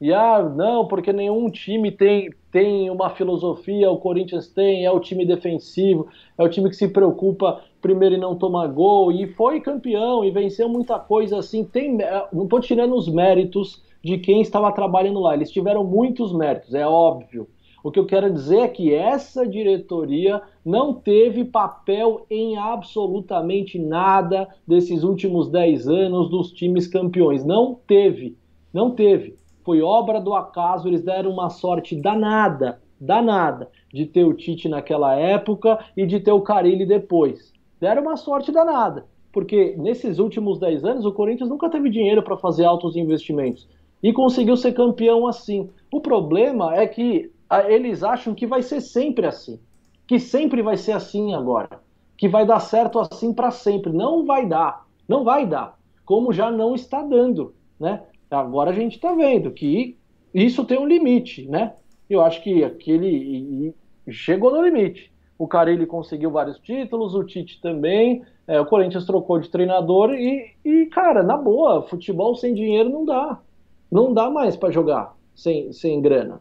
[0.00, 4.98] E ah, não, porque nenhum time tem, tem uma filosofia, o Corinthians tem, é o
[4.98, 9.60] time defensivo, é o time que se preocupa primeiro em não tomar gol, e foi
[9.60, 11.64] campeão e venceu muita coisa assim.
[11.64, 16.32] Tem, é, não estou tirando os méritos de quem estava trabalhando lá, eles tiveram muitos
[16.32, 17.46] méritos, é óbvio.
[17.82, 24.48] O que eu quero dizer é que essa diretoria não teve papel em absolutamente nada
[24.66, 27.44] desses últimos 10 anos dos times campeões.
[27.44, 28.36] Não teve.
[28.72, 29.36] Não teve.
[29.64, 35.14] Foi obra do acaso, eles deram uma sorte danada, danada, de ter o Tite naquela
[35.14, 37.52] época e de ter o Carilli depois.
[37.80, 42.36] Deram uma sorte danada, porque nesses últimos 10 anos o Corinthians nunca teve dinheiro para
[42.36, 43.68] fazer altos investimentos
[44.02, 45.70] e conseguiu ser campeão assim.
[45.92, 47.30] O problema é que
[47.68, 49.60] eles acham que vai ser sempre assim,
[50.06, 51.80] que sempre vai ser assim agora,
[52.16, 53.92] que vai dar certo assim para sempre.
[53.92, 58.02] Não vai dar, não vai dar, como já não está dando, né?
[58.30, 59.96] Agora a gente está vendo que
[60.32, 61.74] isso tem um limite, né?
[62.08, 63.74] Eu acho que aquele
[64.10, 65.12] chegou no limite.
[65.38, 70.52] O Carilli conseguiu vários títulos, o Tite também, é, o Corinthians trocou de treinador e,
[70.64, 73.40] e, cara, na boa, futebol sem dinheiro não dá.
[73.90, 76.40] Não dá mais para jogar sem, sem grana.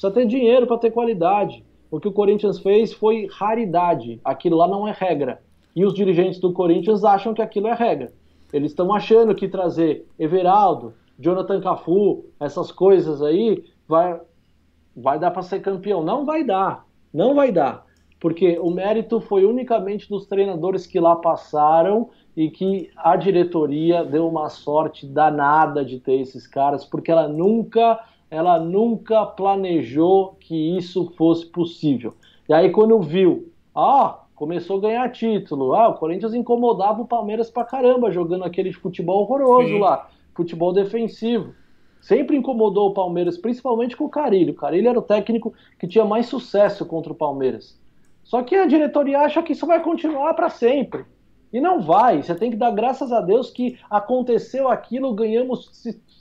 [0.00, 1.62] Precisa ter dinheiro para ter qualidade.
[1.90, 4.18] O que o Corinthians fez foi raridade.
[4.24, 5.42] Aquilo lá não é regra.
[5.76, 8.10] E os dirigentes do Corinthians acham que aquilo é regra.
[8.50, 14.18] Eles estão achando que trazer Everaldo, Jonathan Cafu, essas coisas aí, vai,
[14.96, 16.02] vai dar para ser campeão.
[16.02, 16.86] Não vai dar.
[17.12, 17.84] Não vai dar.
[18.18, 24.26] Porque o mérito foi unicamente dos treinadores que lá passaram e que a diretoria deu
[24.26, 31.12] uma sorte danada de ter esses caras, porque ela nunca ela nunca planejou que isso
[31.16, 32.14] fosse possível.
[32.48, 37.50] E aí quando viu, ah, começou a ganhar título, ah, o Corinthians incomodava o Palmeiras
[37.50, 39.80] pra caramba jogando aquele futebol horroroso Sim.
[39.80, 41.52] lá, futebol defensivo.
[42.00, 44.52] Sempre incomodou o Palmeiras, principalmente com o Carilho.
[44.52, 47.78] O Carilho era o técnico que tinha mais sucesso contra o Palmeiras.
[48.24, 51.04] Só que a diretoria acha que isso vai continuar para sempre.
[51.52, 52.22] E não vai.
[52.22, 55.68] Você tem que dar graças a Deus que aconteceu aquilo, ganhamos,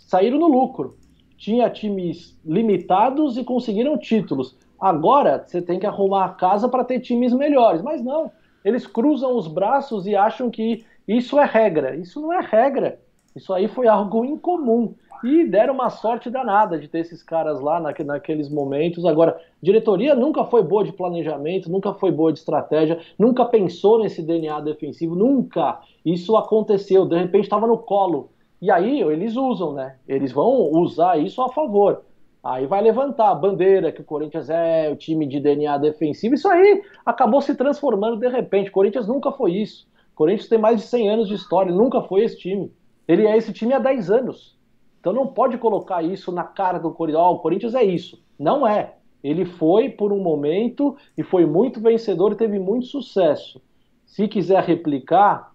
[0.06, 0.99] saíram no lucro
[1.40, 4.56] tinha times limitados e conseguiram títulos.
[4.80, 7.82] Agora você tem que arrumar a casa para ter times melhores.
[7.82, 8.30] Mas não,
[8.64, 11.96] eles cruzam os braços e acham que isso é regra.
[11.96, 13.00] Isso não é regra.
[13.36, 14.94] Isso aí foi algo incomum.
[15.24, 19.06] E deram uma sorte danada de ter esses caras lá naqueles momentos.
[19.06, 24.22] Agora, diretoria nunca foi boa de planejamento, nunca foi boa de estratégia, nunca pensou nesse
[24.22, 25.80] DNA defensivo, nunca.
[26.06, 28.30] Isso aconteceu, de repente estava no colo
[28.62, 29.98] e aí eles usam, né?
[30.08, 32.04] Eles vão usar isso a favor.
[32.44, 36.36] Aí vai levantar a bandeira que o Corinthians é o time de DNA defensivo.
[36.36, 38.70] Isso aí acabou se transformando de repente.
[38.70, 39.88] O Corinthians nunca foi isso.
[40.14, 42.72] O Corinthians tem mais de 100 anos de história, nunca foi esse time.
[43.08, 44.58] Ele é esse time há 10 anos.
[45.00, 47.24] Então não pode colocar isso na cara do Corinthians.
[47.26, 48.22] Oh, o Corinthians é isso.
[48.38, 48.96] Não é.
[49.24, 53.62] Ele foi por um momento e foi muito vencedor e teve muito sucesso.
[54.06, 55.52] Se quiser replicar,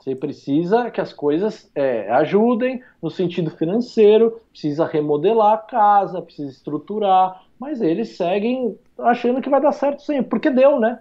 [0.00, 6.50] você precisa que as coisas é, ajudem no sentido financeiro, precisa remodelar a casa, precisa
[6.50, 11.00] estruturar, mas eles seguem achando que vai dar certo sempre, porque deu, né?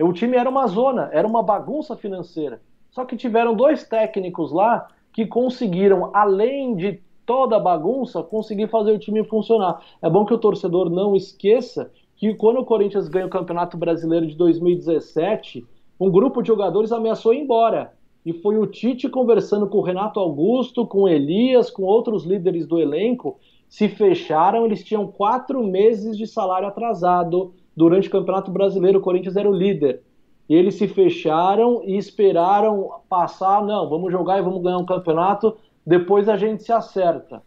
[0.00, 2.60] O time era uma zona, era uma bagunça financeira.
[2.90, 8.90] Só que tiveram dois técnicos lá que conseguiram, além de toda a bagunça, conseguir fazer
[8.90, 9.80] o time funcionar.
[10.02, 14.26] É bom que o torcedor não esqueça que quando o Corinthians ganha o Campeonato Brasileiro
[14.26, 15.64] de 2017,
[16.00, 17.92] um grupo de jogadores ameaçou ir embora
[18.24, 22.78] e foi o Tite conversando com o Renato Augusto, com Elias, com outros líderes do
[22.78, 29.02] elenco, se fecharam, eles tinham quatro meses de salário atrasado durante o Campeonato Brasileiro, o
[29.02, 30.02] Corinthians era o líder.
[30.48, 35.56] Eles se fecharam e esperaram passar, não, vamos jogar e vamos ganhar um campeonato,
[35.86, 37.42] depois a gente se acerta.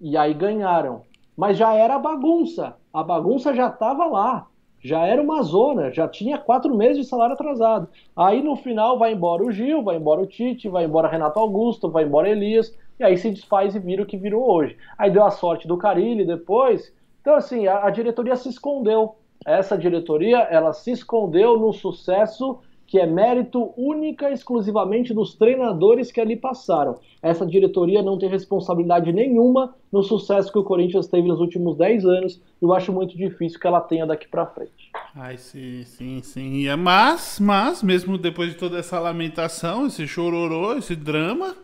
[0.00, 1.02] E aí ganharam.
[1.36, 2.76] Mas já era bagunça.
[2.92, 4.46] a bagunça já estava lá,
[4.80, 7.88] já era uma zona, já tinha quatro meses de salário atrasado.
[8.16, 11.90] Aí no final vai embora o Gil, vai embora o Tite, vai embora Renato Augusto,
[11.90, 14.76] vai embora Elias, e aí se desfaz e vira o que virou hoje.
[14.96, 16.92] Aí deu a sorte do Carilli depois.
[17.20, 19.16] Então, assim, a, a diretoria se escondeu.
[19.46, 26.10] Essa diretoria, ela se escondeu no sucesso que é mérito única e exclusivamente dos treinadores
[26.10, 26.98] que ali passaram.
[27.22, 32.06] Essa diretoria não tem responsabilidade nenhuma no sucesso que o Corinthians teve nos últimos 10
[32.06, 32.40] anos.
[32.60, 34.90] Eu acho muito difícil que ela tenha daqui para frente.
[35.14, 36.66] Ai, sim, sim, sim.
[36.66, 41.54] É, mas, mas, mesmo depois de toda essa lamentação, esse chororô, esse drama,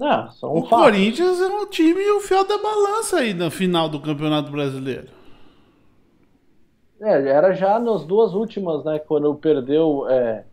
[0.00, 0.84] ah, o fatos.
[0.84, 5.06] Corinthians é um time o fiel da balança aí na final do Campeonato Brasileiro.
[7.00, 8.98] É, era já nas duas últimas, né?
[8.98, 10.44] Quando perdeu é,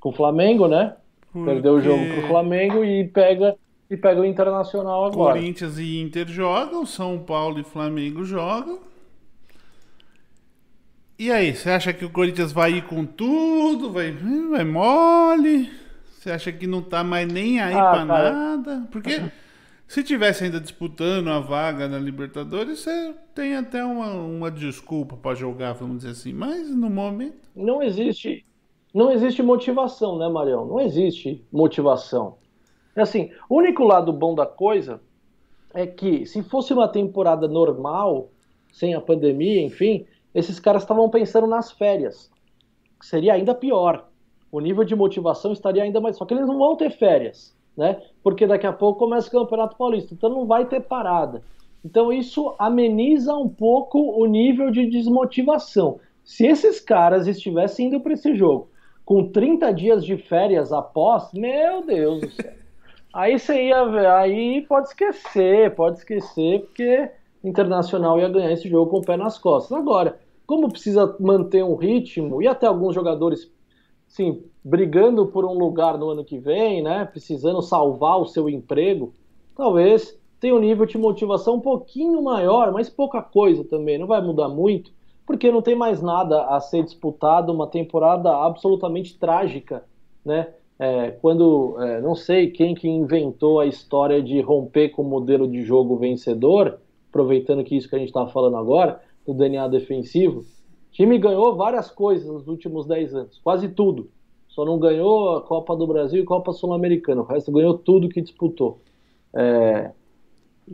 [0.00, 0.96] com o Flamengo, né?
[1.32, 1.50] Porque...
[1.50, 3.56] Perdeu o jogo pro Flamengo e pega
[3.90, 5.34] e pega o Internacional agora.
[5.34, 8.80] Corinthians e Inter jogam, São Paulo e Flamengo jogam.
[11.18, 13.90] E aí, você acha que o Corinthians vai ir com tudo?
[13.90, 15.70] Vai, vai mole?
[16.12, 18.32] Você acha que não tá mais nem aí ah, pra cara.
[18.32, 18.88] nada?
[18.90, 19.22] Porque
[19.88, 25.34] se tivesse ainda disputando a vaga na Libertadores, você tem até uma, uma desculpa para
[25.34, 26.30] jogar, vamos dizer assim.
[26.34, 27.48] Mas no momento.
[27.56, 28.44] Não existe.
[28.92, 30.66] Não existe motivação, né, Marião?
[30.66, 32.36] Não existe motivação.
[32.94, 35.00] Assim, o único lado bom da coisa
[35.72, 38.28] é que se fosse uma temporada normal,
[38.70, 42.30] sem a pandemia, enfim, esses caras estavam pensando nas férias.
[43.00, 44.06] Seria ainda pior.
[44.52, 46.16] O nível de motivação estaria ainda mais.
[46.18, 48.02] Só que eles não vão ter férias né?
[48.22, 51.42] Porque daqui a pouco começa o Campeonato Paulista, então não vai ter parada.
[51.84, 56.00] Então isso ameniza um pouco o nível de desmotivação.
[56.24, 58.68] Se esses caras estivessem indo para esse jogo
[59.04, 62.52] com 30 dias de férias após, meu Deus do céu.
[63.14, 67.10] Aí você ia ver, aí pode esquecer, pode esquecer, porque
[67.42, 69.78] Internacional ia ganhar esse jogo com o pé nas costas.
[69.78, 73.50] Agora, como precisa manter um ritmo, e até alguns jogadores
[74.08, 79.12] sim, brigando por um lugar no ano que vem, né, precisando salvar o seu emprego,
[79.54, 84.20] talvez tenha um nível de motivação um pouquinho maior, mas pouca coisa também, não vai
[84.20, 84.90] mudar muito,
[85.26, 89.84] porque não tem mais nada a ser disputado, uma temporada absolutamente trágica,
[90.24, 90.48] né?
[90.80, 95.48] É, quando é, não sei quem que inventou a história de romper com o modelo
[95.48, 96.78] de jogo vencedor,
[97.10, 100.44] aproveitando que isso que a gente está falando agora, do DNA defensivo,
[100.98, 104.10] time ganhou várias coisas nos últimos 10 anos, quase tudo.
[104.48, 107.22] Só não ganhou a Copa do Brasil e Copa Sul-Americana.
[107.22, 108.80] O resto ganhou tudo que disputou.
[109.32, 109.92] É...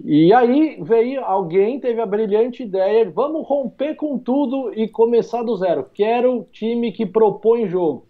[0.02, 5.54] E aí veio alguém, teve a brilhante ideia: vamos romper com tudo e começar do
[5.56, 5.86] zero.
[5.92, 8.06] Quero time que propõe jogo.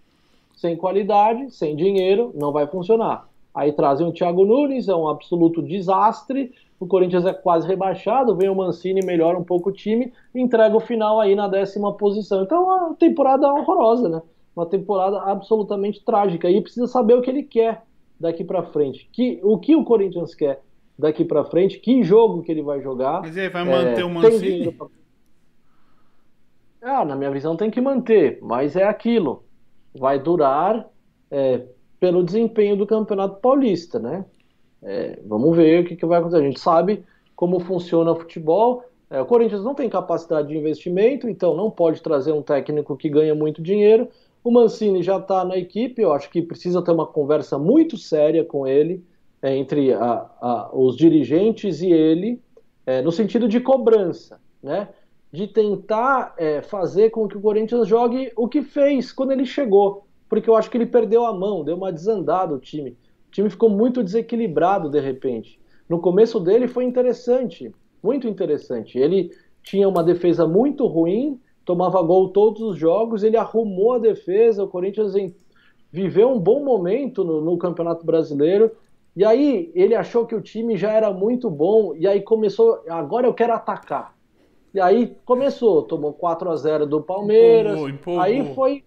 [0.55, 3.29] Sem qualidade, sem dinheiro, não vai funcionar.
[3.53, 6.53] Aí trazem o Thiago Nunes, é um absoluto desastre.
[6.79, 10.81] O Corinthians é quase rebaixado, vem o Mancini, melhora um pouco o time, entrega o
[10.81, 12.43] final aí na décima posição.
[12.43, 14.23] Então, é uma temporada horrorosa, né?
[14.55, 16.51] Uma temporada absolutamente trágica.
[16.51, 17.83] E precisa saber o que ele quer
[18.19, 19.09] daqui para frente.
[19.13, 20.61] Que, o que o Corinthians quer
[20.99, 23.21] daqui para frente, que jogo que ele vai jogar.
[23.21, 24.73] Mas ele vai manter é, o Mancini?
[24.73, 24.87] Pra...
[26.83, 29.45] Ah, na minha visão tem que manter, mas é aquilo.
[29.95, 30.89] Vai durar
[31.31, 31.63] é,
[31.99, 34.25] pelo desempenho do Campeonato Paulista, né?
[34.85, 36.43] É, vamos ver o que, que, vai acontecer.
[36.43, 38.85] A gente sabe como funciona o futebol.
[39.11, 43.09] É, o Corinthians não tem capacidade de investimento, então não pode trazer um técnico que
[43.09, 44.09] ganha muito dinheiro.
[44.43, 48.45] O Mancini já está na equipe, eu acho que precisa ter uma conversa muito séria
[48.45, 49.03] com ele,
[49.41, 52.41] é, entre a, a, os dirigentes e ele,
[52.85, 54.89] é, no sentido de cobrança, né?
[55.33, 60.05] de tentar é, fazer com que o Corinthians jogue o que fez quando ele chegou
[60.35, 62.97] porque eu acho que ele perdeu a mão, deu uma desandada o time.
[63.35, 65.59] O time ficou muito desequilibrado de repente.
[65.89, 68.97] No começo dele foi interessante, muito interessante.
[68.97, 74.63] Ele tinha uma defesa muito ruim, tomava gol todos os jogos, ele arrumou a defesa,
[74.63, 75.15] o Corinthians
[75.91, 78.71] viveu um bom momento no, no Campeonato Brasileiro.
[79.17, 83.27] E aí ele achou que o time já era muito bom e aí começou, agora
[83.27, 84.15] eu quero atacar.
[84.73, 87.73] E aí começou, tomou 4 a 0 do Palmeiras.
[87.73, 88.23] Empolgou, empolgou.
[88.23, 88.85] Aí foi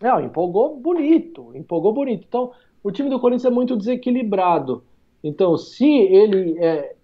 [0.00, 2.24] não, empolgou bonito, empolgou bonito.
[2.28, 2.52] Então,
[2.86, 4.84] o time do Corinthians é muito desequilibrado.
[5.24, 6.94] Então, se ele é,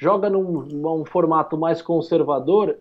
[0.00, 2.78] joga num, num formato mais conservador,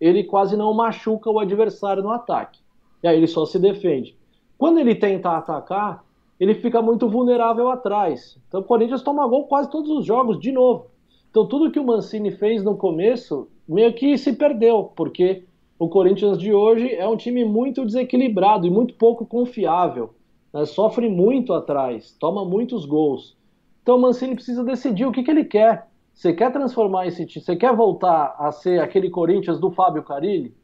[0.00, 2.60] ele quase não machuca o adversário no ataque.
[3.02, 4.16] E aí ele só se defende.
[4.56, 6.02] Quando ele tenta atacar,
[6.40, 8.38] ele fica muito vulnerável atrás.
[8.48, 10.86] Então o Corinthians toma gol quase todos os jogos de novo.
[11.30, 15.44] Então tudo que o Mancini fez no começo meio que se perdeu, porque
[15.78, 20.14] o Corinthians de hoje é um time muito desequilibrado e muito pouco confiável.
[20.52, 20.64] Né?
[20.64, 23.36] Sofre muito atrás, toma muitos gols.
[23.82, 25.86] Então o Mancini precisa decidir o que, que ele quer.
[26.12, 27.44] Você quer transformar esse time?
[27.44, 30.54] Você quer voltar a ser aquele Corinthians do Fábio Carilli?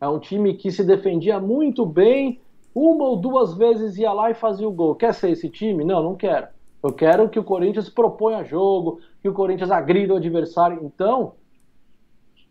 [0.00, 2.40] É um time que se defendia muito bem,
[2.74, 4.94] uma ou duas vezes ia lá e fazia o gol.
[4.94, 5.84] Quer ser esse time?
[5.84, 6.48] Não, não quero.
[6.82, 10.80] Eu quero que o Corinthians proponha jogo, que o Corinthians agrida o adversário.
[10.82, 11.32] Então,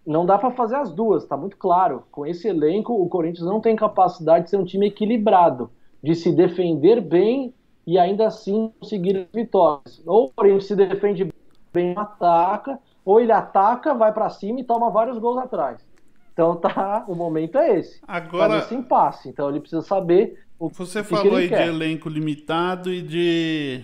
[0.06, 2.04] não dá para fazer as duas, está muito claro.
[2.12, 5.70] Com esse elenco, o Corinthians não tem capacidade de ser um time equilibrado,
[6.06, 7.51] de se defender bem
[7.86, 10.03] e ainda assim conseguir vitórias.
[10.06, 11.28] Ou Corinthians se defende
[11.74, 15.84] bem, ataca, ou ele ataca, vai para cima e toma vários gols atrás.
[16.32, 17.99] Então tá, o momento é esse.
[18.08, 19.30] Agora esse impasse.
[19.30, 21.64] Então ele precisa saber o Você que falou que aí ele quer.
[21.64, 23.84] de elenco limitado e de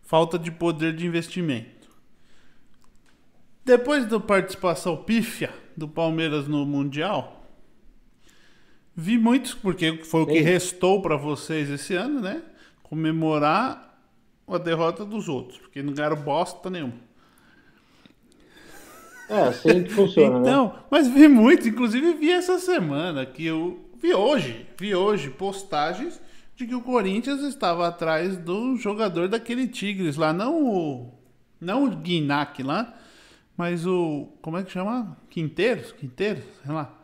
[0.00, 1.90] falta de poder de investimento.
[3.66, 7.39] Depois da participação pífia do Palmeiras no Mundial,
[9.00, 10.44] vi muitos, porque foi o que Sim.
[10.44, 12.42] restou para vocês esse ano, né?
[12.82, 13.98] Comemorar
[14.46, 16.92] a derrota dos outros, porque não ganharam bosta nenhuma.
[19.28, 20.50] É assim que funciona, né?
[20.50, 26.20] Então, mas vi muito, inclusive vi essa semana que eu vi hoje, vi hoje postagens
[26.56, 31.14] de que o Corinthians estava atrás do jogador daquele Tigres lá, não o
[31.60, 32.94] não o Guinac lá,
[33.56, 35.16] mas o como é que chama?
[35.30, 36.99] Quinteiros, Quinteiros, sei lá.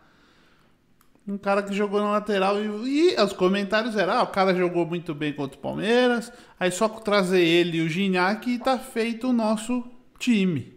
[1.27, 4.87] Um cara que jogou na lateral e, e os comentários eram, ah, o cara jogou
[4.87, 9.29] muito bem contra o Palmeiras, aí só trazer ele e o Gignac e tá feito
[9.29, 9.83] o nosso
[10.19, 10.75] time.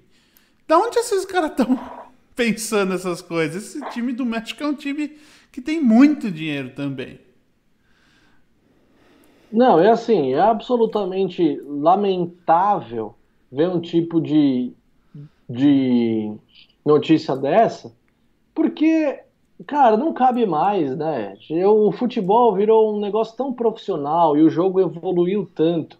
[0.67, 1.79] Da onde esses caras estão
[2.35, 3.63] pensando essas coisas?
[3.63, 5.17] Esse time do México é um time
[5.51, 7.19] que tem muito dinheiro também.
[9.51, 13.15] Não, é assim, é absolutamente lamentável
[13.51, 14.73] ver um tipo de,
[15.49, 16.31] de
[16.85, 17.91] notícia dessa,
[18.53, 19.19] porque,
[19.65, 21.37] cara, não cabe mais, né?
[21.65, 25.97] O futebol virou um negócio tão profissional e o jogo evoluiu tanto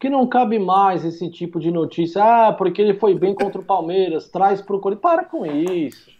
[0.00, 2.24] que não cabe mais esse tipo de notícia.
[2.24, 5.02] Ah, porque ele foi bem contra o Palmeiras, traz pro Corinthians.
[5.02, 6.10] Para com isso.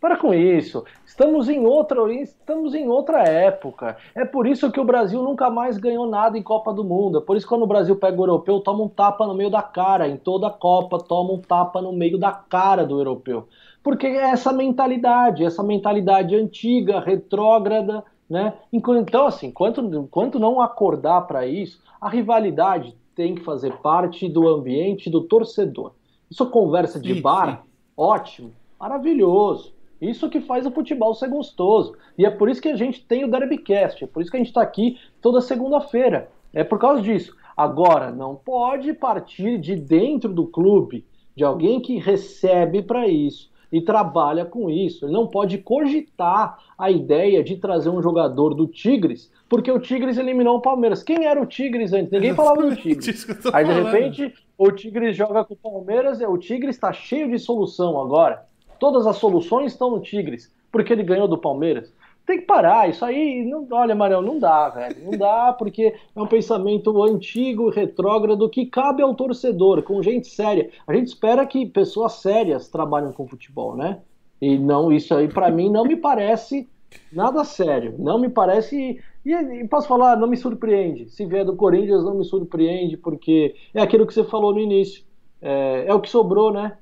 [0.00, 0.82] Para com isso.
[1.04, 3.98] Estamos em outra, estamos em outra época.
[4.14, 7.18] É por isso que o Brasil nunca mais ganhou nada em Copa do Mundo.
[7.18, 9.50] É por isso que quando o Brasil pega o europeu, toma um tapa no meio
[9.50, 10.08] da cara.
[10.08, 13.46] Em toda a Copa, toma um tapa no meio da cara do europeu.
[13.82, 18.54] Porque é essa mentalidade, essa mentalidade antiga, retrógrada, né?
[18.72, 24.48] Então, assim, enquanto, enquanto não acordar para isso, a rivalidade tem que fazer parte do
[24.48, 25.92] ambiente do torcedor.
[26.30, 27.68] Isso conversa de Sim, bar, sim.
[27.96, 29.74] ótimo, maravilhoso.
[30.00, 31.94] Isso que faz o futebol ser gostoso.
[32.16, 34.40] E é por isso que a gente tem o Derbycast, é por isso que a
[34.40, 36.30] gente está aqui toda segunda-feira.
[36.52, 37.36] É por causa disso.
[37.56, 41.04] Agora, não pode partir de dentro do clube,
[41.36, 45.04] de alguém que recebe para isso e trabalha com isso.
[45.04, 50.18] Ele não pode cogitar a ideia de trazer um jogador do Tigres, porque o Tigres
[50.18, 51.02] eliminou o Palmeiras.
[51.02, 52.10] Quem era o Tigres antes?
[52.10, 53.26] Ninguém falava do Tigres.
[53.52, 57.38] Aí de repente o Tigres joga com o Palmeiras, e o Tigres está cheio de
[57.38, 58.44] solução agora.
[58.78, 61.92] Todas as soluções estão no Tigres, porque ele ganhou do Palmeiras.
[62.30, 65.04] Tem que parar, isso aí, não, olha, Marião, não dá, velho.
[65.04, 70.70] Não dá, porque é um pensamento antigo, retrógrado, que cabe ao torcedor, com gente séria.
[70.86, 73.98] A gente espera que pessoas sérias trabalhem com futebol, né?
[74.40, 76.68] E não, isso aí para mim não me parece
[77.12, 77.96] nada sério.
[77.98, 79.00] Não me parece.
[79.26, 81.10] E, e posso falar, não me surpreende.
[81.10, 85.02] Se vier do Corinthians, não me surpreende, porque é aquilo que você falou no início.
[85.42, 86.78] É, é o que sobrou, né?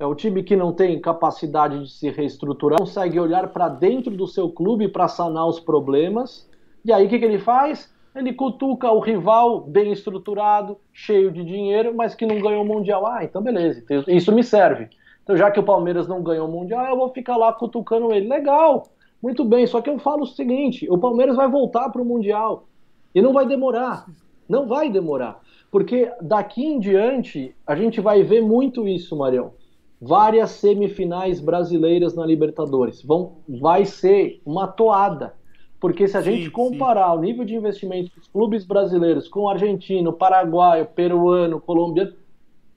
[0.00, 4.28] É o time que não tem capacidade de se reestruturar, consegue olhar para dentro do
[4.28, 6.48] seu clube para sanar os problemas.
[6.84, 7.92] E aí o que, que ele faz?
[8.14, 13.08] Ele cutuca o rival bem estruturado, cheio de dinheiro, mas que não ganhou o Mundial.
[13.08, 14.88] Ah, então beleza, isso me serve.
[15.24, 18.28] Então, já que o Palmeiras não ganhou o Mundial, eu vou ficar lá cutucando ele.
[18.28, 18.84] Legal,
[19.20, 22.68] muito bem, só que eu falo o seguinte: o Palmeiras vai voltar para o Mundial.
[23.12, 24.06] E não vai demorar.
[24.48, 25.40] Não vai demorar.
[25.72, 29.57] Porque daqui em diante a gente vai ver muito isso, Marião
[30.00, 33.02] várias semifinais brasileiras na Libertadores.
[33.02, 35.34] Vão, vai ser uma toada.
[35.80, 39.48] Porque se a Sim, gente comparar o nível de investimento dos clubes brasileiros com o
[39.48, 42.12] argentino, paraguaio, peruano, colombiano,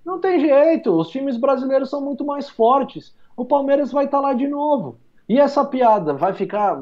[0.05, 0.91] não tem jeito.
[0.91, 3.15] Os times brasileiros são muito mais fortes.
[3.35, 4.97] O Palmeiras vai estar lá de novo.
[5.27, 6.79] E essa piada vai ficar.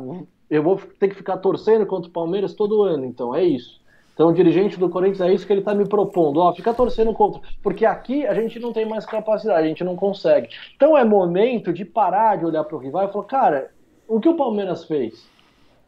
[0.50, 3.79] Eu vou ter que ficar torcendo contra o Palmeiras todo ano, então é isso.
[4.20, 6.42] Então, o dirigente do Corinthians é isso que ele está me propondo.
[6.42, 7.40] Ó, fica torcendo contra.
[7.64, 10.50] Porque aqui a gente não tem mais capacidade, a gente não consegue.
[10.76, 13.72] Então é momento de parar de olhar para o rival e falar, cara,
[14.06, 15.26] o que o Palmeiras fez?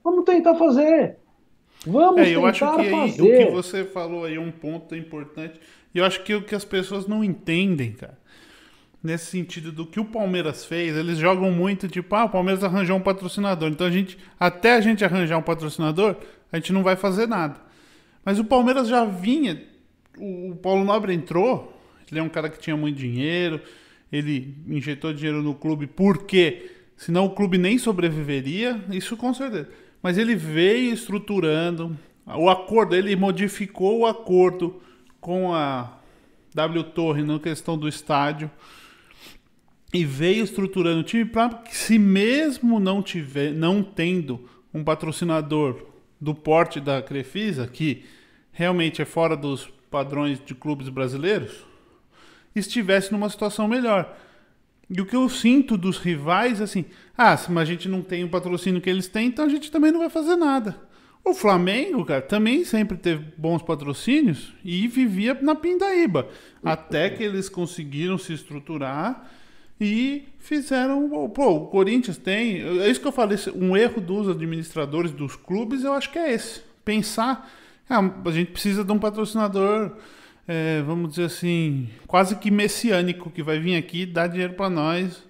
[0.01, 1.17] Vamos tentar fazer.
[1.85, 3.43] Vamos É, eu tentar acho que aí, fazer.
[3.43, 5.59] o que você falou aí é um ponto importante.
[5.93, 8.17] E eu acho que o que as pessoas não entendem, cara,
[9.03, 12.95] nesse sentido do que o Palmeiras fez, eles jogam muito tipo, ah, o Palmeiras arranjou
[12.95, 13.67] um patrocinador.
[13.67, 16.15] Então a gente, até a gente arranjar um patrocinador,
[16.49, 17.69] a gente não vai fazer nada.
[18.23, 19.63] Mas o Palmeiras já vinha,
[20.17, 23.61] o, Paulo Nobre entrou, Ele é um cara que tinha muito dinheiro,
[24.11, 29.69] ele injetou dinheiro no clube porque senão o clube nem sobreviveria, isso com certeza.
[30.03, 34.81] Mas ele veio estruturando o acordo, ele modificou o acordo
[35.19, 35.99] com a
[36.53, 38.51] W Torre na questão do estádio
[39.93, 45.90] e veio estruturando o time para que se mesmo não tiver, não tendo um patrocinador
[46.21, 48.05] do porte da Crefisa, que
[48.51, 51.65] realmente é fora dos padrões de clubes brasileiros,
[52.55, 54.15] estivesse numa situação melhor.
[54.87, 56.85] E o que eu sinto dos rivais, assim,
[57.17, 59.91] ah, se a gente não tem o patrocínio que eles têm, então a gente também
[59.91, 60.79] não vai fazer nada.
[61.23, 66.27] O Flamengo, cara, também sempre teve bons patrocínios e vivia na pindaíba.
[66.63, 69.29] Até que eles conseguiram se estruturar
[69.81, 71.09] e fizeram.
[71.29, 72.61] Pô, o Corinthians tem.
[72.81, 73.35] É isso que eu falei.
[73.55, 76.61] Um erro dos administradores dos clubes, eu acho que é esse.
[76.85, 77.49] Pensar.
[77.89, 79.91] Ah, a gente precisa de um patrocinador,
[80.47, 85.23] é, vamos dizer assim, quase que messiânico, que vai vir aqui dar dinheiro para nós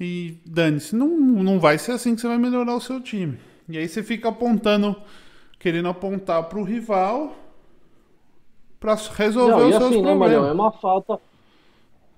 [0.00, 0.96] e dane-se.
[0.96, 3.38] Não, não vai ser assim que você vai melhorar o seu time.
[3.68, 4.96] E aí você fica apontando,
[5.60, 7.36] querendo apontar para o rival
[8.80, 10.04] para resolver não, os seus assim, problemas.
[10.04, 11.20] Né, Marião, é uma falta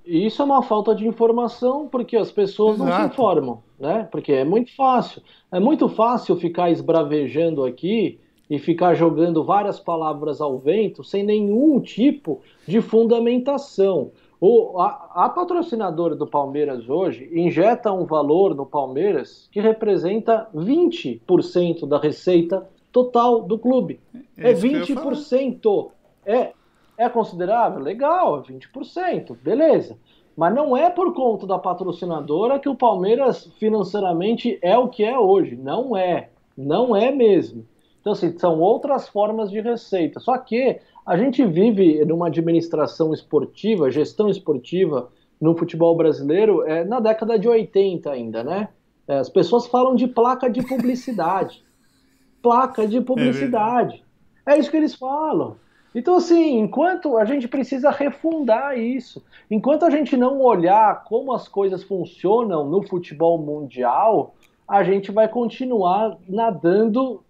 [0.07, 2.91] e isso é uma falta de informação porque as pessoas Exato.
[2.91, 4.09] não se informam, né?
[4.11, 5.23] Porque é muito fácil.
[5.51, 11.81] É muito fácil ficar esbravejando aqui e ficar jogando várias palavras ao vento sem nenhum
[11.81, 14.11] tipo de fundamentação.
[14.39, 21.89] O, a, a patrocinadora do Palmeiras hoje injeta um valor no Palmeiras que representa 20%
[21.89, 24.01] da receita total do clube.
[24.37, 25.91] É, é 20%.
[26.27, 26.53] É,
[26.97, 27.81] é considerável?
[27.81, 29.97] Legal, 20%, beleza.
[30.37, 35.19] Mas não é por conta da patrocinadora que o Palmeiras financeiramente é o que é
[35.19, 35.57] hoje.
[35.57, 36.31] Não é.
[36.57, 37.65] Não é mesmo.
[38.01, 40.21] Então, assim, são outras formas de receita.
[40.21, 45.09] Só que a gente vive numa administração esportiva, gestão esportiva
[45.41, 48.69] no futebol brasileiro é, na década de 80 ainda, né?
[49.07, 51.63] É, as pessoas falam de placa de publicidade.
[52.43, 54.03] placa de publicidade.
[54.47, 55.57] É, é isso que eles falam.
[55.95, 61.47] Então, assim, enquanto a gente precisa refundar isso, enquanto a gente não olhar como as
[61.47, 64.35] coisas funcionam no futebol mundial,
[64.67, 67.23] a gente vai continuar nadando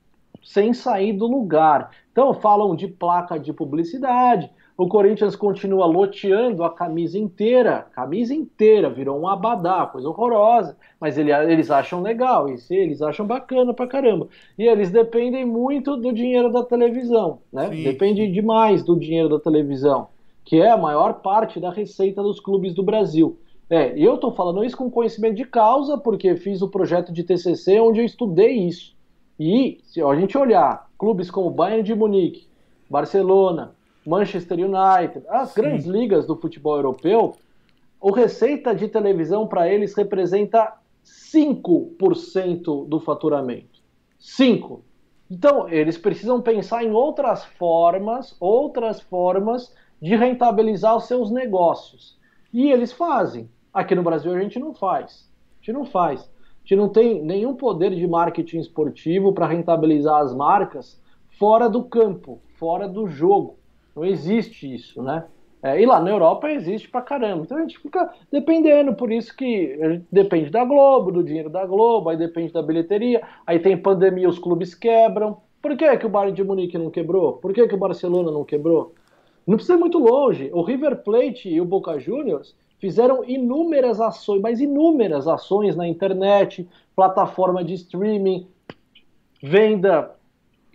[0.43, 1.91] sem sair do lugar.
[2.11, 8.91] Então, falam de placa de publicidade, o Corinthians continua loteando a camisa inteira, camisa inteira,
[8.91, 13.87] virou um abadá, coisa horrorosa, mas ele, eles acham legal, isso eles acham bacana pra
[13.87, 14.27] caramba.
[14.59, 17.69] E eles dependem muito do dinheiro da televisão, né?
[17.69, 17.85] Sim.
[17.85, 20.09] Depende demais do dinheiro da televisão,
[20.45, 23.39] que é a maior parte da receita dos clubes do Brasil.
[23.71, 27.79] É, eu estou falando isso com conhecimento de causa, porque fiz o projeto de TCC
[27.79, 28.93] onde eu estudei isso.
[29.39, 32.47] E se a gente olhar clubes como Bayern de Munique,
[32.91, 33.74] Barcelona,
[34.07, 35.63] Manchester United, as Sim.
[35.63, 37.37] grandes ligas do futebol europeu,
[38.01, 40.75] o receita de televisão para eles representa
[41.05, 43.81] 5% do faturamento.
[44.21, 44.81] 5%.
[45.31, 52.19] Então, eles precisam pensar em outras formas, outras formas de rentabilizar os seus negócios.
[52.53, 53.49] E eles fazem.
[53.73, 55.29] Aqui no Brasil a gente não faz.
[55.55, 56.21] A gente não faz.
[56.21, 61.01] A gente não tem nenhum poder de marketing esportivo para rentabilizar as marcas
[61.39, 63.59] fora do campo, fora do jogo.
[63.95, 65.25] Não existe isso, né?
[65.63, 67.45] É, e lá na Europa existe pra caramba.
[67.45, 72.11] Então a gente fica dependendo, por isso que depende da Globo, do dinheiro da Globo,
[72.11, 75.39] aí depende da bilheteria, aí tem pandemia, os clubes quebram.
[75.63, 77.35] Por que, que o Bayern de Munique não quebrou?
[77.35, 78.95] Por que, que o Barcelona não quebrou?
[79.47, 80.51] Não precisa ir muito longe.
[80.53, 86.69] O River Plate e o Boca Juniors fizeram inúmeras ações, mas inúmeras ações na internet,
[86.95, 88.47] plataforma de streaming,
[89.43, 90.15] venda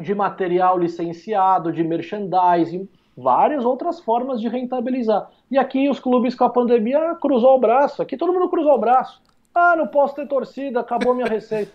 [0.02, 2.90] de material licenciado, de merchandising,
[3.20, 5.30] várias outras formas de rentabilizar.
[5.52, 8.02] E aqui os clubes com a pandemia cruzou o braço.
[8.02, 9.22] Aqui todo mundo cruzou o braço.
[9.54, 11.72] Ah, não posso ter torcida, acabou minha receita.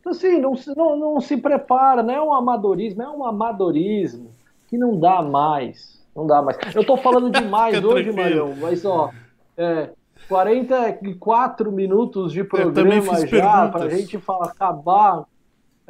[0.00, 4.30] Então, assim, não, não, não se prepara, não é um amadorismo, é um amadorismo
[4.68, 6.00] que não dá mais.
[6.16, 6.56] Não dá mais.
[6.74, 9.10] Eu tô falando demais hoje, Marião, mas ó,
[9.56, 9.90] é,
[10.28, 13.70] 44 minutos de programa já, perguntas.
[13.70, 15.24] pra gente falar, acabar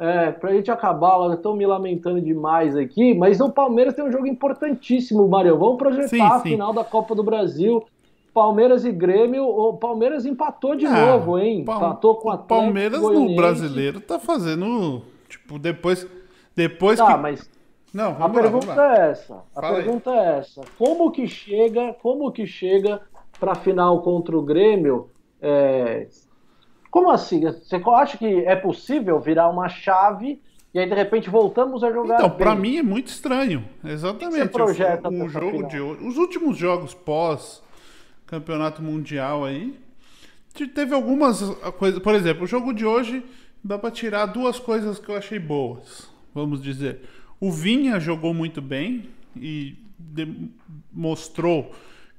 [0.01, 4.25] é, pra gente acabar, estão me lamentando demais aqui, mas o Palmeiras tem um jogo
[4.25, 5.55] importantíssimo, Mário.
[5.59, 7.85] Vamos projetar sim, a final da Copa do Brasil.
[8.33, 11.59] Palmeiras e Grêmio, o Palmeiras empatou de ah, novo, hein?
[11.59, 16.07] Empatou com a Palmeiras no brasileiro tá fazendo, tipo, depois
[16.55, 17.47] depois tá, que mas
[17.93, 19.43] Não, a pergunta lá, é essa.
[19.55, 20.17] A Fala pergunta aí.
[20.17, 20.61] é essa.
[20.79, 23.01] Como que chega, como que chega
[23.39, 25.09] para final contra o Grêmio?
[25.39, 26.07] É,
[26.91, 27.39] como assim?
[27.39, 30.41] Você acha que é possível virar uma chave
[30.73, 32.15] e aí de repente voltamos a jogar?
[32.15, 33.65] Então, para mim é muito estranho.
[33.83, 34.55] Exatamente.
[34.55, 34.65] O,
[35.25, 35.69] o jogo final?
[35.69, 37.63] de hoje, os últimos jogos pós
[38.31, 39.77] campeonato mundial aí.
[40.73, 41.41] Teve algumas
[41.77, 43.25] coisas, por exemplo, o jogo de hoje
[43.63, 47.01] dá para tirar duas coisas que eu achei boas, vamos dizer.
[47.39, 49.75] O Vinha jogou muito bem e
[50.91, 51.73] mostrou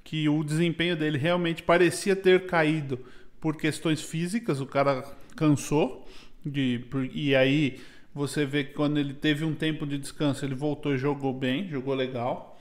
[0.05, 2.99] que o desempenho dele realmente parecia ter caído
[3.43, 6.07] por questões físicas, o cara cansou
[6.47, 7.81] de e aí
[8.15, 11.69] você vê que quando ele teve um tempo de descanso, ele voltou e jogou bem,
[11.69, 12.59] jogou legal.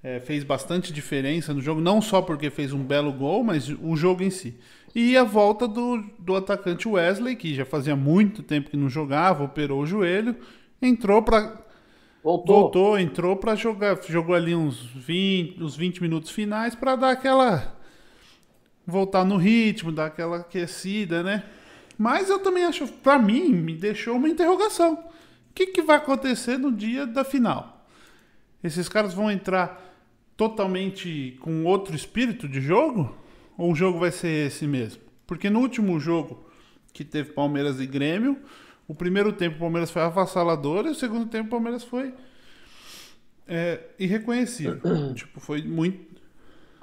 [0.00, 3.96] É, fez bastante diferença no jogo, não só porque fez um belo gol, mas o
[3.96, 4.54] jogo em si.
[4.94, 9.42] E a volta do, do atacante Wesley, que já fazia muito tempo que não jogava,
[9.42, 10.36] operou o joelho,
[10.80, 11.64] entrou para
[12.22, 12.62] Voltou.
[12.62, 17.77] Voltou, entrou para jogar, jogou ali uns 20, uns 20 minutos finais para dar aquela
[18.90, 21.44] voltar no ritmo, dar aquela aquecida, né?
[21.98, 24.94] Mas eu também acho, para mim, me deixou uma interrogação.
[24.94, 27.86] O que, que vai acontecer no dia da final?
[28.64, 29.84] Esses caras vão entrar
[30.36, 33.14] totalmente com outro espírito de jogo?
[33.58, 35.02] Ou o jogo vai ser esse mesmo?
[35.26, 36.48] Porque no último jogo
[36.92, 38.38] que teve Palmeiras e Grêmio,
[38.86, 42.14] o primeiro tempo o Palmeiras foi avassalador e o segundo tempo o Palmeiras foi
[43.46, 44.80] é, irreconhecível.
[45.14, 46.17] tipo, foi muito.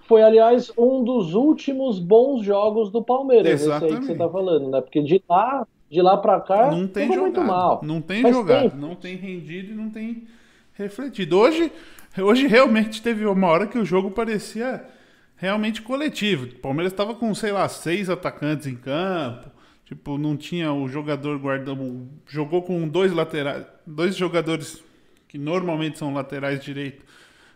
[0.07, 3.85] Foi, aliás, um dos últimos bons jogos do Palmeiras, Exatamente.
[3.85, 4.81] esse aí que você tá falando, né?
[4.81, 7.81] Porque de lá, de lá pra cá, não tem jogado, muito mal.
[7.83, 8.77] Não tem Faz jogado, tempo.
[8.77, 10.27] não tem rendido e não tem
[10.73, 11.37] refletido.
[11.39, 11.71] Hoje,
[12.19, 14.85] hoje realmente teve uma hora que o jogo parecia
[15.37, 16.45] realmente coletivo.
[16.45, 19.49] O Palmeiras estava com, sei lá, seis atacantes em campo.
[19.85, 22.07] Tipo, não tinha o jogador guardando.
[22.27, 23.65] Jogou com dois laterais.
[23.85, 24.83] Dois jogadores
[25.27, 27.03] que normalmente são laterais direito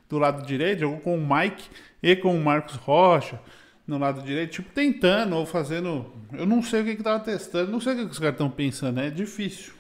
[0.08, 0.80] do lado direito.
[0.80, 1.64] Jogou com o Mike
[2.02, 3.40] e com o Marcos Rocha
[3.88, 4.52] no lado direito.
[4.52, 6.12] Tipo, tentando ou fazendo.
[6.32, 7.72] Eu não sei o que, que tava testando.
[7.72, 9.00] Não sei o que, que os caras estão pensando.
[9.00, 9.74] É difícil.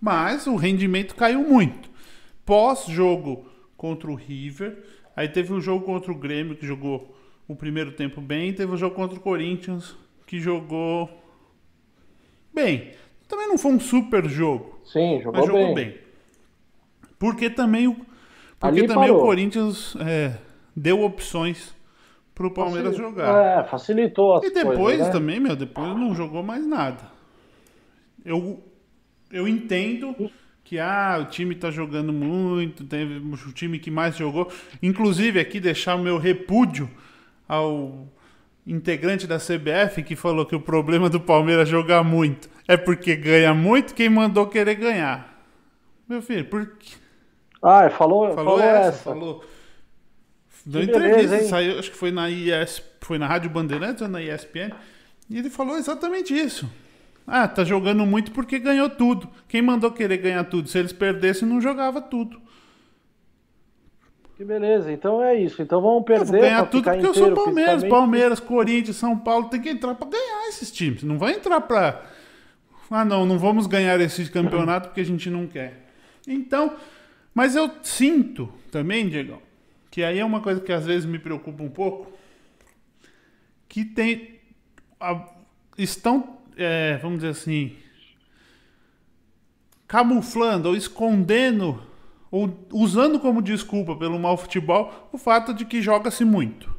[0.00, 1.88] Mas o rendimento caiu muito.
[2.44, 4.82] Pós-jogo contra o River.
[5.14, 7.16] Aí teve o jogo contra o Grêmio, que jogou
[7.46, 8.52] o primeiro tempo bem.
[8.52, 11.08] Teve o jogo contra o Corinthians, que jogou
[12.52, 12.92] bem.
[13.28, 14.80] Também não foi um super jogo.
[14.84, 15.74] Sim, jogou, mas jogou bem.
[15.74, 15.98] bem.
[17.18, 17.96] Porque também o,
[18.58, 20.36] porque também o Corinthians é,
[20.74, 21.74] deu opções
[22.34, 23.60] para o Palmeiras jogar.
[23.60, 25.12] É, facilitou as E depois coisas, né?
[25.12, 27.10] também, meu, depois não jogou mais nada.
[28.24, 28.62] Eu,
[29.30, 30.14] eu entendo
[30.64, 34.50] que ah, o time está jogando muito, teve o time que mais jogou.
[34.82, 36.88] Inclusive, aqui deixar o meu repúdio
[37.46, 38.06] ao
[38.66, 43.52] integrante da CBF que falou que o problema do Palmeiras jogar muito é porque ganha
[43.52, 45.44] muito quem mandou querer ganhar.
[46.08, 46.94] Meu filho, por que.
[47.62, 49.02] Ah, falou, falou, falou essa, essa.
[49.04, 49.44] Falou.
[50.64, 54.22] Deu entrevista, beleza, saiu, acho que foi na IS, foi na Rádio Bandeirantes ou na
[54.22, 54.72] ESPN,
[55.28, 56.70] e ele falou exatamente isso.
[57.26, 59.28] Ah, tá jogando muito porque ganhou tudo.
[59.48, 60.68] Quem mandou querer ganhar tudo?
[60.68, 62.40] Se eles perdessem, não jogava tudo.
[64.36, 65.62] Que beleza, então é isso.
[65.62, 66.24] Então vamos perder.
[66.24, 69.94] Eu vou ganhar tudo porque eu sou Palmeiras, Palmeiras, Corinthians, São Paulo, tem que entrar
[69.94, 71.02] para ganhar esses times.
[71.02, 72.04] Não vai entrar para.
[72.90, 75.86] Ah, não, não vamos ganhar esse campeonato porque a gente não quer.
[76.26, 76.76] Então,
[77.34, 79.40] mas eu sinto também, Diego,
[79.92, 82.10] que aí é uma coisa que às vezes me preocupa um pouco,
[83.68, 84.40] que tem.
[84.98, 85.28] A,
[85.76, 87.76] estão, é, vamos dizer assim,
[89.86, 91.86] camuflando ou escondendo
[92.30, 96.74] ou usando como desculpa pelo mau futebol o fato de que joga-se muito.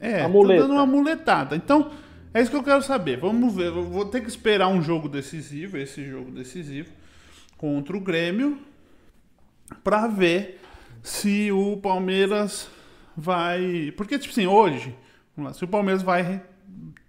[0.00, 1.54] É, tá dando uma muletada.
[1.54, 1.92] Então,
[2.32, 3.20] é isso que eu quero saber.
[3.20, 3.66] Vamos ver.
[3.66, 6.90] Eu vou ter que esperar um jogo decisivo, esse jogo decisivo,
[7.58, 8.58] contra o Grêmio,
[9.84, 10.61] para ver
[11.02, 12.68] se o Palmeiras
[13.16, 13.92] vai.
[13.96, 14.94] Porque, tipo assim, hoje,
[15.36, 16.42] lá, se o Palmeiras vai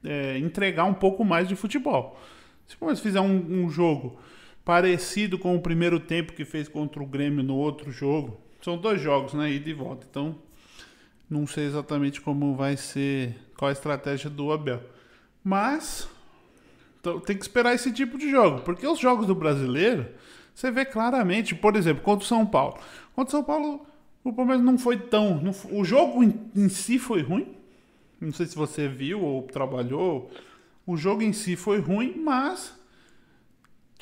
[0.03, 2.19] é, entregar um pouco mais de futebol.
[2.67, 4.19] Se o Palmeiras fizer um, um jogo
[4.65, 8.39] parecido com o primeiro tempo que fez contra o Grêmio no outro jogo.
[8.61, 9.51] São dois jogos, né?
[9.51, 10.07] Ida e volta.
[10.09, 10.35] Então,
[11.29, 14.81] não sei exatamente como vai ser, qual a estratégia do Abel.
[15.43, 16.07] Mas
[17.03, 20.07] então, tem que esperar esse tipo de jogo, porque os jogos do brasileiro,
[20.55, 22.79] você vê claramente, por exemplo, contra o São Paulo.
[23.15, 23.85] Contra o São Paulo,
[24.23, 25.41] o Palmeiras não foi tão.
[25.41, 27.55] Não, o jogo em, em si foi ruim.
[28.19, 30.31] Não sei se você viu ou trabalhou.
[30.85, 32.73] O jogo em si foi ruim, mas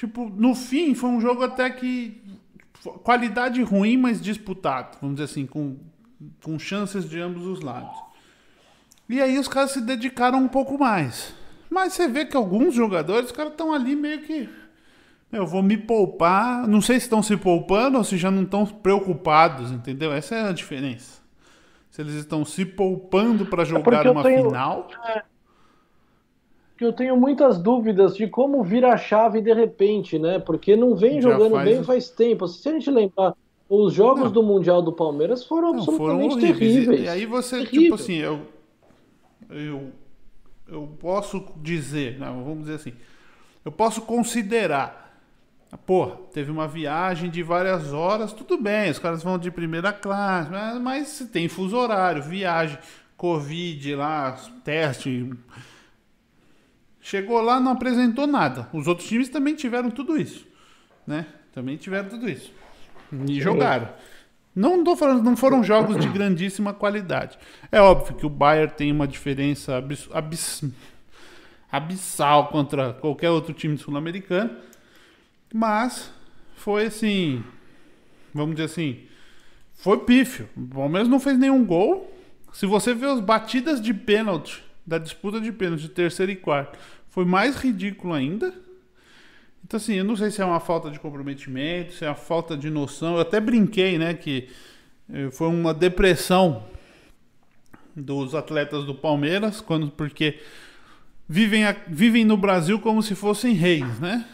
[0.01, 2.19] Tipo, no fim, foi um jogo até que.
[3.03, 4.97] Qualidade ruim, mas disputado.
[4.99, 5.77] Vamos dizer assim, com,
[6.41, 7.95] com chances de ambos os lados.
[9.07, 11.35] E aí os caras se dedicaram um pouco mais.
[11.69, 14.49] Mas você vê que alguns jogadores, os caras estão ali meio que.
[15.31, 16.67] Eu vou me poupar.
[16.67, 20.11] Não sei se estão se poupando ou se já não estão preocupados, entendeu?
[20.11, 21.21] Essa é a diferença.
[21.89, 24.45] Se eles estão se poupando para é jogar é uma tenho...
[24.47, 24.87] final.
[25.05, 25.21] É
[26.81, 30.39] que eu tenho muitas dúvidas de como vir a chave de repente, né?
[30.39, 31.63] Porque não vem jogando faz...
[31.63, 32.47] bem faz tempo.
[32.47, 33.35] Se a gente lembrar
[33.69, 34.31] Os jogos não.
[34.31, 37.01] do Mundial do Palmeiras foram não, absolutamente foram terríveis.
[37.03, 37.97] E, aí você, tipo Terrível.
[37.97, 38.39] tipo assim, eu,
[39.51, 39.91] eu,
[40.67, 42.93] eu posso dizer, não, vamos dizer assim,
[43.63, 45.00] eu posso considerar
[45.77, 50.49] Pô, teve uma viagem de várias horas, tudo bem, os caras vão de primeira classe,
[50.51, 52.77] mas, mas tem fuso horário, viagem,
[53.15, 54.33] Covid lá,
[54.65, 55.31] teste.
[56.99, 58.67] Chegou lá, não apresentou nada.
[58.73, 60.45] Os outros times também tiveram tudo isso,
[61.07, 61.25] né?
[61.53, 62.51] Também tiveram tudo isso.
[63.27, 63.89] E jogaram.
[64.53, 67.39] Não tô falando, não foram jogos de grandíssima qualidade.
[67.71, 70.63] É óbvio que o Bayern tem uma diferença abis, abis,
[71.71, 74.51] abissal contra qualquer outro time sul-americano
[75.53, 76.11] mas
[76.55, 77.43] foi assim,
[78.33, 78.99] vamos dizer assim,
[79.73, 80.47] foi pífio.
[80.55, 82.11] O Palmeiras não fez nenhum gol.
[82.53, 86.77] Se você ver as batidas de pênalti da disputa de pênalti terceiro e quarto,
[87.09, 88.53] foi mais ridículo ainda.
[89.65, 92.57] Então assim, eu não sei se é uma falta de comprometimento, se é uma falta
[92.57, 93.15] de noção.
[93.15, 94.49] Eu até brinquei, né, que
[95.11, 96.65] eh, foi uma depressão
[97.95, 100.39] dos atletas do Palmeiras, quando porque
[101.27, 104.25] vivem, vivem no Brasil como se fossem reis, né?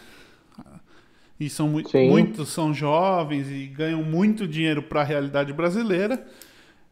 [1.39, 6.25] E são muito, muitos são jovens e ganham muito dinheiro para a realidade brasileira.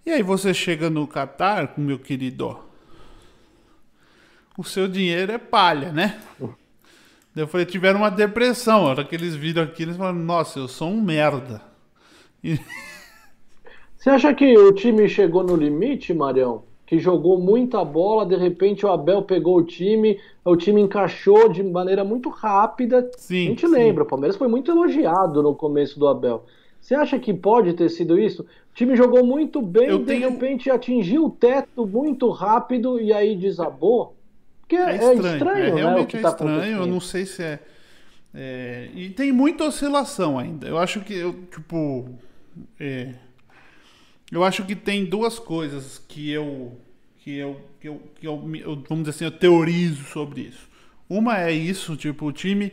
[0.06, 2.60] E aí você chega no Catar, meu querido,
[4.58, 6.20] o seu dinheiro é palha, né?
[7.36, 8.86] Eu falei, tiveram uma depressão.
[8.86, 11.62] A hora que eles viram aqui, eles falaram, nossa, eu sou um merda.
[12.44, 12.60] E...
[13.98, 16.64] Você acha que o time chegou no limite, Marião?
[16.86, 21.64] Que jogou muita bola, de repente o Abel pegou o time, o time encaixou de
[21.64, 23.10] maneira muito rápida.
[23.18, 23.74] Sim, a gente sim.
[23.74, 26.46] lembra, o Palmeiras foi muito elogiado no começo do Abel.
[26.80, 28.44] Você acha que pode ter sido isso?
[28.44, 30.30] O time jogou muito bem, Eu de tenho...
[30.30, 34.16] repente atingiu o teto muito rápido e aí desabou?
[34.62, 35.82] Porque é, é estranho, é estranho, é, né?
[35.82, 37.60] Realmente é tá estranho, eu não sei se é,
[38.34, 40.68] é, E tem muita oscilação ainda.
[40.68, 42.06] Eu acho que, eu, tipo.
[42.80, 43.14] É,
[44.32, 46.80] eu acho que tem duas coisas que eu
[47.20, 50.70] que eu, que eu, que eu, eu vamos dizer assim, eu teorizo sobre isso.
[51.10, 52.72] Uma é isso, tipo, o time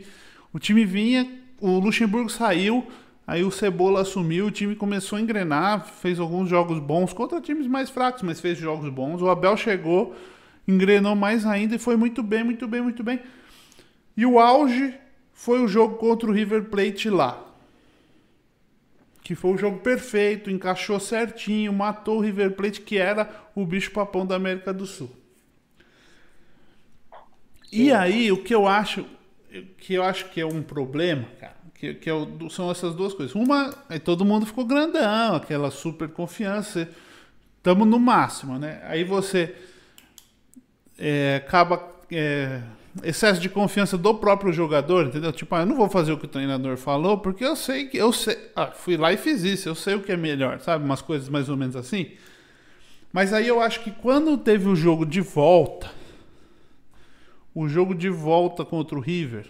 [0.53, 1.31] o time vinha,
[1.61, 2.87] o Luxemburgo saiu,
[3.27, 7.67] aí o Cebola assumiu, o time começou a engrenar, fez alguns jogos bons contra times
[7.67, 9.23] mais fracos, mas fez jogos bons.
[9.23, 10.15] O Abel chegou,
[10.69, 13.21] engrenou mais ainda e foi muito bem, muito bem, muito bem.
[14.15, 14.95] E o auge
[15.33, 17.52] foi o jogo contra o River Plate lá
[19.33, 23.91] que foi o jogo perfeito, encaixou certinho, matou o River Plate, que era o bicho
[23.91, 25.11] papão da América do Sul.
[27.65, 27.85] Sim.
[27.85, 29.07] E aí, o que eu acho
[29.79, 32.13] que eu acho que é um problema, cara, que, que é
[32.51, 33.35] são essas duas coisas.
[33.35, 36.87] Uma, aí todo mundo ficou grandão, aquela super confiança,
[37.57, 38.83] estamos no máximo, né?
[38.85, 39.55] Aí você
[40.99, 42.61] é, acaba é,
[43.03, 45.33] excesso de confiança do próprio jogador, entendeu?
[45.33, 47.97] Tipo, ah, eu não vou fazer o que o treinador falou, porque eu sei que
[47.97, 50.85] eu sei, ah, fui lá e fiz isso, eu sei o que é melhor, sabe?
[50.85, 52.11] Umas coisas mais ou menos assim.
[53.13, 55.91] Mas aí eu acho que quando teve o jogo de volta,
[57.55, 59.47] o jogo de volta contra o River,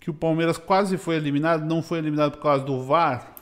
[0.00, 3.34] que o Palmeiras quase foi eliminado, não foi eliminado por causa do VAR.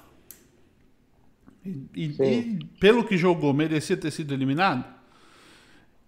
[1.64, 4.84] E, e, pelo que jogou, merecia ter sido eliminado.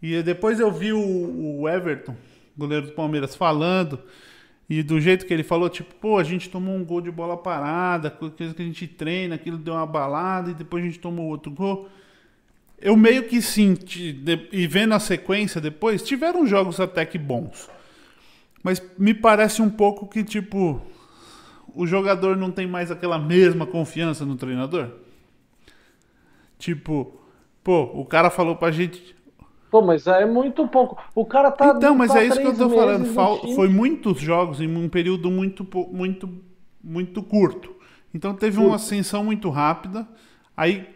[0.00, 2.16] E depois eu vi o, o Everton
[2.56, 3.98] goleiro do Palmeiras, falando.
[4.68, 7.36] E do jeito que ele falou, tipo, pô, a gente tomou um gol de bola
[7.36, 11.28] parada, coisa que a gente treina, aquilo deu uma balada e depois a gente tomou
[11.28, 11.88] outro gol.
[12.80, 14.18] Eu meio que senti,
[14.50, 17.68] e vendo a sequência depois, tiveram jogos até que bons.
[18.62, 20.80] Mas me parece um pouco que, tipo,
[21.74, 24.90] o jogador não tem mais aquela mesma confiança no treinador.
[26.58, 27.20] Tipo,
[27.62, 29.14] pô, o cara falou pra gente,
[29.72, 31.02] Pô, mas é muito pouco.
[31.14, 31.72] O cara tá.
[31.74, 33.06] Então, mas é isso que eu tô falando.
[33.54, 36.28] Foi muitos jogos em um período muito, muito,
[36.84, 37.74] muito curto.
[38.12, 38.68] Então teve curto.
[38.68, 40.06] uma ascensão muito rápida.
[40.54, 40.86] Aí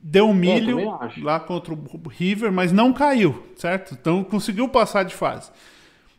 [0.00, 3.96] deu um milho lá contra o River, mas não caiu, certo?
[4.00, 5.50] Então conseguiu passar de fase.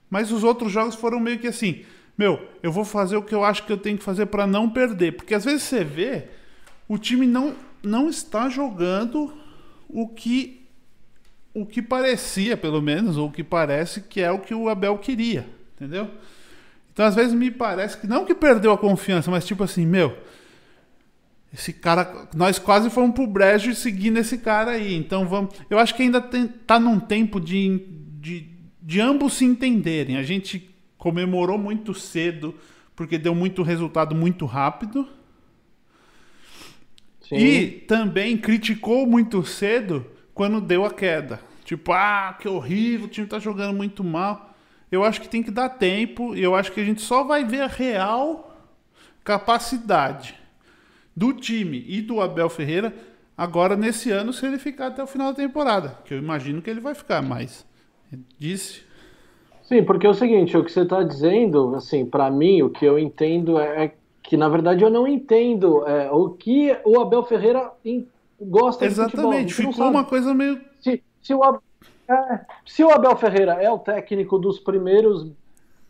[0.10, 1.86] Mas os outros jogos foram meio que assim:
[2.18, 4.70] meu, eu vou fazer o que eu acho que eu tenho que fazer para não
[4.70, 5.14] perder.
[5.14, 6.28] Porque às vezes você vê,
[6.86, 9.32] o time não, não está jogando
[9.88, 10.63] o que
[11.54, 14.98] o que parecia, pelo menos, ou o que parece que é o que o Abel
[14.98, 16.10] queria, entendeu?
[16.92, 20.16] Então, às vezes, me parece que não que perdeu a confiança, mas tipo assim, meu,
[21.54, 24.96] esse cara, nós quase fomos pro brejo seguindo esse cara aí.
[24.96, 25.56] Então, vamos.
[25.70, 27.86] Eu acho que ainda tem, tá num tempo de,
[28.20, 28.48] de,
[28.82, 30.18] de ambos se entenderem.
[30.18, 32.56] A gente comemorou muito cedo,
[32.96, 35.08] porque deu muito resultado muito rápido.
[37.22, 37.36] Sim.
[37.36, 41.40] E também criticou muito cedo quando deu a queda.
[41.64, 44.54] Tipo, ah, que horrível, o time tá jogando muito mal.
[44.92, 47.44] Eu acho que tem que dar tempo e eu acho que a gente só vai
[47.44, 48.56] ver a real
[49.24, 50.36] capacidade
[51.16, 52.94] do time e do Abel Ferreira
[53.38, 56.70] agora nesse ano se ele ficar até o final da temporada, que eu imagino que
[56.70, 57.66] ele vai ficar, mas
[58.38, 58.84] disse.
[59.64, 62.86] Sim, porque é o seguinte, o que você está dizendo, assim, para mim, o que
[62.86, 67.24] eu entendo é, é que na verdade eu não entendo é, o que o Abel
[67.24, 67.72] Ferreira
[68.42, 69.74] gosta Exatamente, de futebol.
[69.74, 70.62] ficou uma coisa meio.
[70.80, 71.60] Se, se, o,
[72.10, 75.32] é, se o Abel Ferreira é o técnico dos primeiros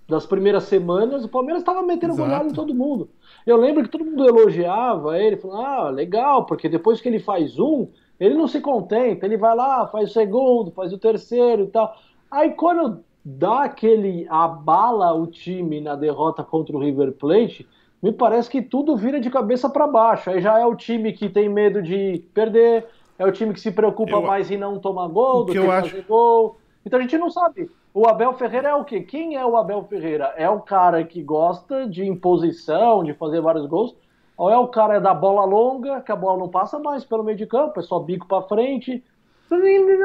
[0.08, 3.10] das primeiras semanas, o Palmeiras estava metendo goleada em todo mundo.
[3.46, 7.58] Eu lembro que todo mundo elogiava ele, falando, ah, legal, porque depois que ele faz
[7.58, 7.88] um,
[8.20, 11.96] ele não se contenta, ele vai lá, faz o segundo, faz o terceiro e tal.
[12.30, 17.68] Aí quando dá aquele abala o time na derrota contra o River Plate,
[18.04, 20.30] me parece que tudo vira de cabeça para baixo.
[20.30, 22.86] Aí já é o time que tem medo de perder,
[23.18, 25.66] é o time que se preocupa eu, mais em não tomar gol do que, que
[25.66, 26.04] fazer acho...
[26.04, 26.58] gol.
[26.86, 27.72] Então a gente não sabe.
[27.94, 29.00] O Abel Ferreira é o quê?
[29.00, 30.34] Quem é o Abel Ferreira?
[30.36, 33.96] É o cara que gosta de imposição, de fazer vários gols?
[34.36, 37.38] Ou é o cara da bola longa, que a bola não passa mais pelo meio
[37.38, 39.02] de campo, é só bico para frente?
[39.50, 39.56] A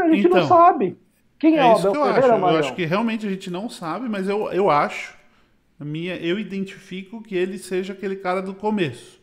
[0.09, 0.96] gente então, não sabe.
[1.36, 2.46] Quem é, é o Abel Ferreira, acho.
[2.46, 5.17] Eu acho que realmente a gente não sabe, mas eu, eu acho
[5.84, 9.20] minha, eu identifico que ele seja aquele cara do começo,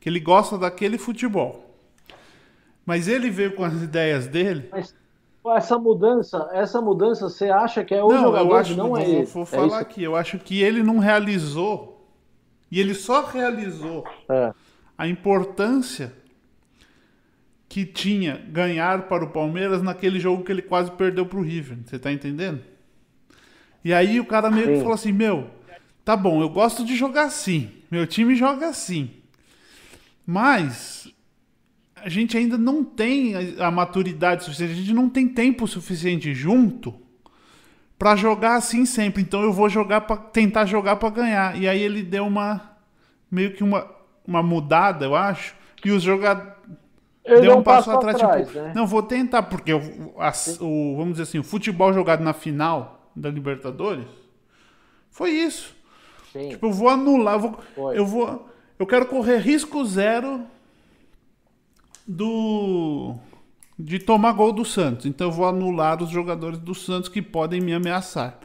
[0.00, 1.76] que ele gosta daquele futebol.
[2.86, 4.68] Mas ele veio com as ideias dele.
[4.72, 4.94] Mas
[5.56, 8.50] essa mudança, essa mudança, você acha que é o não, jogador?
[8.50, 10.02] Eu acho, não é vou, vou é falar aqui.
[10.02, 11.98] Eu acho que ele não realizou
[12.70, 14.52] e ele só realizou é.
[14.96, 16.12] a importância
[17.68, 21.78] que tinha ganhar para o Palmeiras naquele jogo que ele quase perdeu para o River.
[21.84, 22.60] Você tá entendendo?
[23.84, 24.72] E aí o cara meio Sim.
[24.72, 25.50] que falou assim: Meu,
[26.08, 27.70] Tá bom, eu gosto de jogar assim.
[27.90, 29.10] Meu time joga assim.
[30.26, 31.06] Mas
[31.96, 36.94] a gente ainda não tem a maturidade suficiente, a gente não tem tempo suficiente junto
[37.98, 39.20] para jogar assim sempre.
[39.20, 41.60] Então eu vou jogar para tentar jogar para ganhar.
[41.60, 42.78] E aí ele deu uma
[43.30, 43.86] meio que uma,
[44.26, 45.54] uma mudada, eu acho,
[45.84, 46.54] e os jogadores
[47.22, 48.72] deu um passo atrás, atrás tipo, né?
[48.74, 50.32] não vou tentar porque o, a,
[50.64, 54.06] o, vamos dizer assim, o futebol jogado na final da Libertadores
[55.10, 55.76] foi isso.
[56.32, 56.50] Sim.
[56.50, 58.48] Tipo, eu vou anular, eu vou, eu vou.
[58.78, 60.44] Eu quero correr risco zero
[62.06, 63.14] do
[63.78, 65.06] de tomar gol do Santos.
[65.06, 68.38] Então eu vou anular os jogadores do Santos que podem me ameaçar.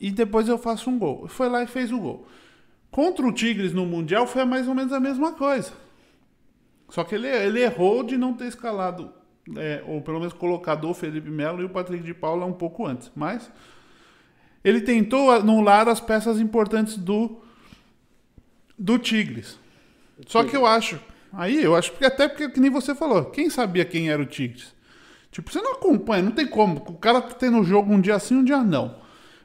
[0.00, 1.26] E depois eu faço um gol.
[1.28, 2.26] Foi lá e fez o gol.
[2.90, 5.72] Contra o Tigres no Mundial foi mais ou menos a mesma coisa.
[6.88, 9.12] Só que ele, ele errou de não ter escalado,
[9.56, 12.86] é, ou pelo menos colocado o Felipe Melo e o Patrick de Paula um pouco
[12.86, 13.10] antes.
[13.14, 13.50] Mas
[14.64, 17.38] ele tentou anular as peças importantes do
[18.78, 19.58] do Tigres.
[20.26, 21.00] Só que eu acho,
[21.32, 24.26] aí eu acho que até porque que nem você falou, quem sabia quem era o
[24.26, 24.74] Tigres?
[25.30, 26.76] Tipo, você não acompanha, não tem como.
[26.86, 28.96] O cara tá tendo jogo um dia sim, um dia não.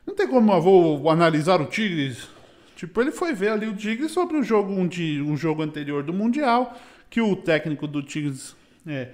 [0.06, 2.28] Não tem como eu vou analisar o Tigres.
[2.76, 6.04] Tipo, ele foi ver ali o Tigres sobre o jogo um, de, um jogo anterior
[6.04, 6.78] do Mundial,
[7.10, 8.56] que o técnico do Tigres
[8.88, 9.12] é,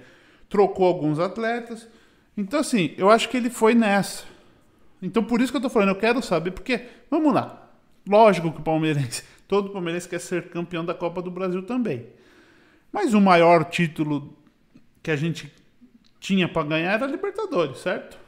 [0.48, 1.86] trocou alguns atletas.
[2.36, 4.24] Então, assim, eu acho que ele foi nessa.
[5.02, 7.70] Então por isso que eu tô falando, eu quero saber, porque, vamos lá.
[8.08, 12.06] Lógico que o palmeirense, todo palmeirense quer ser campeão da Copa do Brasil também.
[12.92, 14.36] Mas o maior título
[15.02, 15.52] que a gente
[16.18, 18.18] tinha para ganhar era a Libertadores, certo?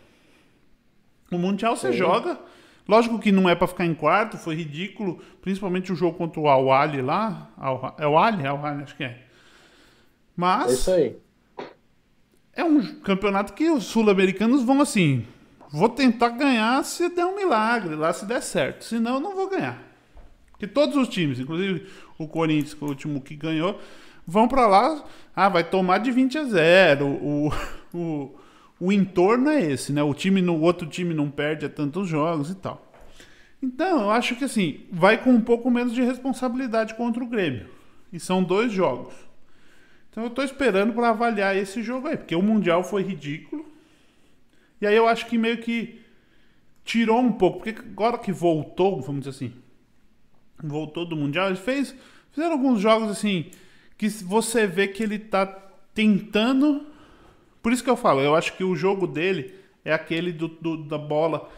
[1.30, 2.38] O Mundial você joga.
[2.86, 6.48] Lógico que não é para ficar em quarto, foi ridículo, principalmente o jogo contra o
[6.48, 7.50] Al Ali lá.
[7.98, 8.44] É o Ali?
[8.44, 9.22] É o Ali, acho que é.
[10.36, 10.70] Mas.
[10.70, 11.16] É isso aí.
[12.54, 15.24] É um campeonato que os sul-americanos vão assim.
[15.72, 18.84] Vou tentar ganhar se der um milagre lá, se der certo.
[18.84, 19.82] Senão eu não vou ganhar.
[20.58, 21.86] Que todos os times, inclusive
[22.18, 23.80] o Corinthians, que é o último que ganhou,
[24.26, 25.02] vão para lá.
[25.34, 27.06] Ah, vai tomar de 20 a 0.
[27.06, 27.50] O,
[27.94, 28.34] o,
[28.78, 30.02] o entorno é esse, né?
[30.02, 32.92] O time no outro time não perde a tantos jogos e tal.
[33.62, 37.66] Então, eu acho que assim, vai com um pouco menos de responsabilidade contra o Grêmio.
[38.12, 39.14] E são dois jogos.
[40.10, 43.71] Então eu estou esperando para avaliar esse jogo aí, porque o Mundial foi ridículo.
[44.82, 46.00] E aí eu acho que meio que
[46.84, 49.52] tirou um pouco, porque agora que voltou, vamos dizer assim,
[50.60, 51.94] voltou do Mundial, ele fez,
[52.32, 53.46] fizeram alguns jogos assim,
[53.96, 55.46] que você vê que ele tá
[55.94, 56.84] tentando.
[57.62, 59.54] Por isso que eu falo, eu acho que o jogo dele
[59.84, 61.48] é aquele do, do da bola,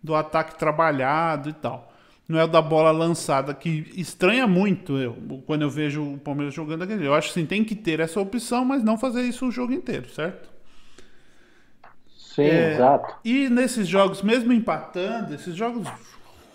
[0.00, 1.92] do ataque trabalhado e tal.
[2.28, 5.16] Não é o da bola lançada, que estranha muito eu,
[5.46, 7.04] quando eu vejo o Palmeiras jogando aquele.
[7.04, 9.72] Eu acho que sim, tem que ter essa opção, mas não fazer isso o jogo
[9.72, 10.57] inteiro, certo?
[12.38, 13.14] Sim, é, exato.
[13.24, 15.88] E nesses jogos, mesmo empatando, esses jogos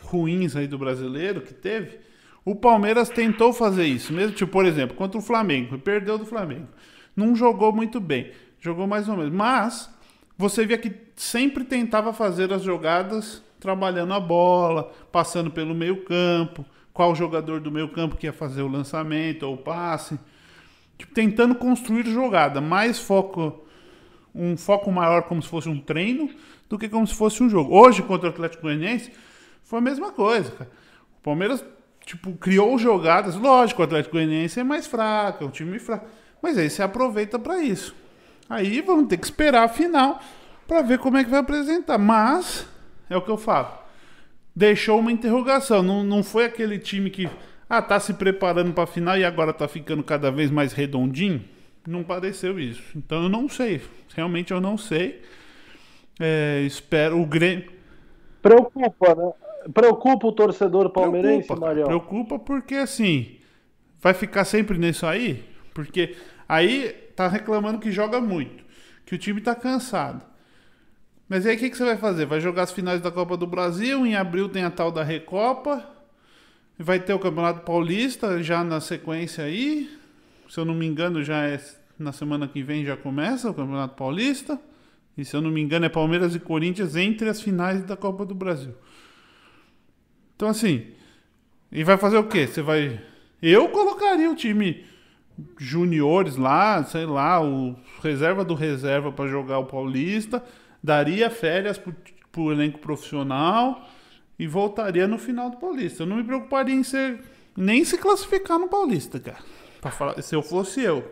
[0.02, 2.00] ruins aí do brasileiro que teve,
[2.46, 4.14] o Palmeiras tentou fazer isso.
[4.14, 6.68] Mesmo, tipo, por exemplo, contra o Flamengo, perdeu do Flamengo.
[7.14, 8.32] Não jogou muito bem,
[8.62, 9.34] jogou mais ou menos.
[9.34, 9.90] Mas
[10.38, 16.66] você via que sempre tentava fazer as jogadas trabalhando a bola, passando pelo meio campo,
[16.94, 20.18] qual jogador do meio campo que ia fazer o lançamento ou o passe.
[20.98, 23.66] Tipo, tentando construir jogada, mais foco,
[24.34, 26.30] um foco maior como se fosse um treino
[26.70, 27.76] do que como se fosse um jogo.
[27.76, 29.12] Hoje, contra o Atlético Goianiense,
[29.64, 30.72] foi a mesma coisa, cara.
[31.20, 31.64] O Palmeiras,
[32.06, 33.36] tipo, criou jogadas.
[33.36, 36.08] Lógico, o Atlético Goianiense é mais fraco, é um time fraco.
[36.42, 37.96] Mas aí você aproveita para isso.
[38.50, 40.20] Aí vamos ter que esperar a final
[40.68, 41.98] para ver como é que vai apresentar.
[41.98, 42.68] Mas,
[43.10, 43.70] é o que eu falo.
[44.56, 45.82] Deixou uma interrogação.
[45.82, 47.30] Não, não foi aquele time que
[47.70, 51.44] ah, tá se preparando para a final e agora tá ficando cada vez mais redondinho.
[51.88, 52.84] Não pareceu isso.
[52.96, 53.82] Então eu não sei.
[54.16, 55.22] Realmente eu não sei.
[56.20, 57.72] É, espero o Grêmio.
[58.42, 59.34] Preocupa, né?
[59.74, 61.88] Preocupa o torcedor palmeirense, preocupa, Marião?
[61.88, 63.38] Preocupa porque assim.
[64.00, 65.44] Vai ficar sempre nisso aí?
[65.74, 66.16] Porque
[66.48, 68.64] aí tá reclamando que joga muito.
[69.06, 70.22] Que o time tá cansado.
[71.28, 72.26] Mas aí o que, que você vai fazer?
[72.26, 75.84] Vai jogar as finais da Copa do Brasil, em abril tem a tal da Recopa,
[76.78, 79.90] vai ter o Campeonato Paulista já na sequência aí.
[80.54, 81.60] Se eu não me engano, já é
[81.98, 84.62] na semana que vem já começa o Campeonato Paulista.
[85.18, 88.24] E se eu não me engano, é Palmeiras e Corinthians entre as finais da Copa
[88.24, 88.76] do Brasil.
[90.36, 90.92] Então assim,
[91.72, 92.46] e vai fazer o quê?
[92.46, 93.02] Você vai.
[93.42, 94.86] Eu colocaria o time
[95.58, 100.44] juniores lá, sei lá, o reserva do reserva para jogar o Paulista
[100.84, 103.90] daria férias para o elenco profissional
[104.38, 106.04] e voltaria no final do Paulista.
[106.04, 107.24] Eu não me preocuparia em ser
[107.58, 109.63] nem se classificar no Paulista, cara.
[109.92, 111.04] Falar, se eu fosse eu.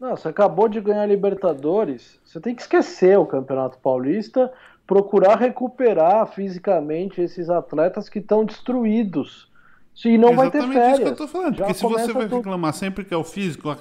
[0.00, 2.20] Não, você acabou de ganhar Libertadores.
[2.24, 4.52] Você tem que esquecer o Campeonato Paulista,
[4.86, 9.48] procurar recuperar fisicamente esses atletas que estão destruídos.
[10.04, 10.92] E não vai ter férias.
[10.92, 11.56] isso que eu tô falando.
[11.56, 13.78] Já porque se você vai reclamar sempre que é o físico, a,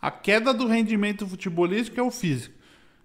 [0.00, 2.54] a queda do rendimento futebolístico é o físico.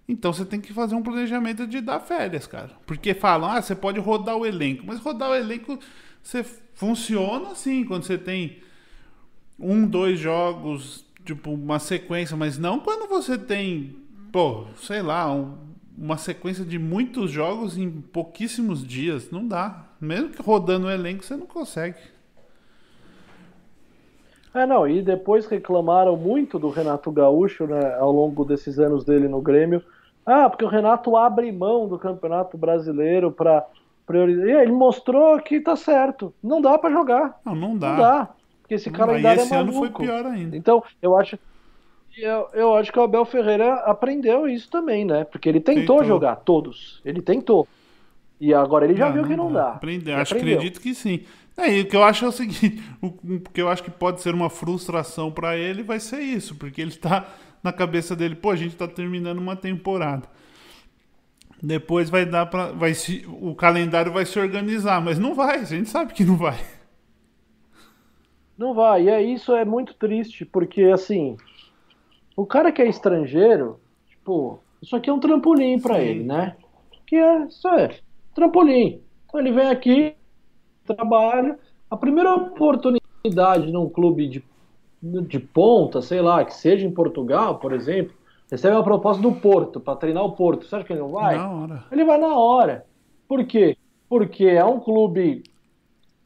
[0.10, 2.72] Então você tem que fazer um planejamento de dar férias, cara.
[2.86, 4.84] Porque falam, ah, você pode rodar o elenco.
[4.86, 5.80] Mas rodar o elenco
[6.22, 8.60] você funciona assim, quando você tem
[9.60, 13.96] um, dois jogos, tipo, uma sequência, mas não quando você tem,
[14.32, 15.58] pô, sei lá, um,
[15.98, 19.30] uma sequência de muitos jogos em pouquíssimos dias.
[19.30, 19.86] Não dá.
[20.00, 21.98] Mesmo que rodando o elenco, você não consegue.
[24.54, 29.28] É, não, e depois reclamaram muito do Renato Gaúcho, né, ao longo desses anos dele
[29.28, 29.84] no Grêmio
[30.32, 33.66] ah, porque o Renato abre mão do Campeonato Brasileiro para
[34.10, 34.64] priorizar.
[34.64, 36.34] Ele mostrou que tá certo.
[36.44, 37.40] Não dá para jogar.
[37.46, 37.90] Não, não dá.
[37.92, 38.30] Não dá.
[38.62, 39.78] Porque esse calendário esse é maluco.
[39.78, 40.58] ano foi pior ainda.
[40.58, 41.38] Então, eu acho
[42.18, 45.24] eu, eu acho que o Abel Ferreira aprendeu isso também, né?
[45.26, 46.04] Porque ele tentou, tentou.
[46.04, 47.02] jogar todos.
[47.06, 47.68] Ele tentou.
[48.42, 49.74] E agora ele já não, viu que não dá.
[49.74, 50.18] Aprendeu.
[50.18, 51.22] Acho, acredito que sim.
[51.56, 53.12] É, o que eu acho é o seguinte, o
[53.54, 56.92] que eu acho que pode ser uma frustração para ele vai ser isso, porque ele
[56.92, 57.28] está
[57.62, 60.24] na cabeça dele, pô, a gente tá terminando uma temporada.
[61.62, 65.64] Depois vai dar para vai se o calendário vai se organizar, mas não vai, a
[65.64, 66.58] gente sabe que não vai.
[68.58, 71.38] Não vai, e é isso é muito triste, porque assim,
[72.36, 76.56] o cara que é estrangeiro, tipo, isso aqui é um trampolim para ele, né?
[77.06, 78.00] Que é, isso é,
[78.34, 79.02] trampolim.
[79.26, 80.16] Então ele vem aqui,
[80.86, 81.58] trabalha,
[81.90, 84.44] a primeira oportunidade num clube de
[85.02, 88.14] de ponta, sei lá, que seja em Portugal, por exemplo,
[88.50, 90.66] recebe uma proposta do Porto para treinar o Porto.
[90.66, 91.38] Você acha que ele não vai?
[91.38, 91.84] Na hora.
[91.92, 92.86] Ele vai na hora.
[93.28, 93.78] Por quê?
[94.08, 95.44] Porque é um clube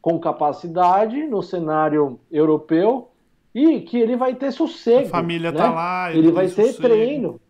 [0.00, 3.10] com capacidade no cenário europeu
[3.54, 5.06] e que ele vai ter sossego.
[5.06, 5.56] A família né?
[5.56, 6.82] tá lá, ele, ele vai ter sossego.
[6.82, 7.40] treino.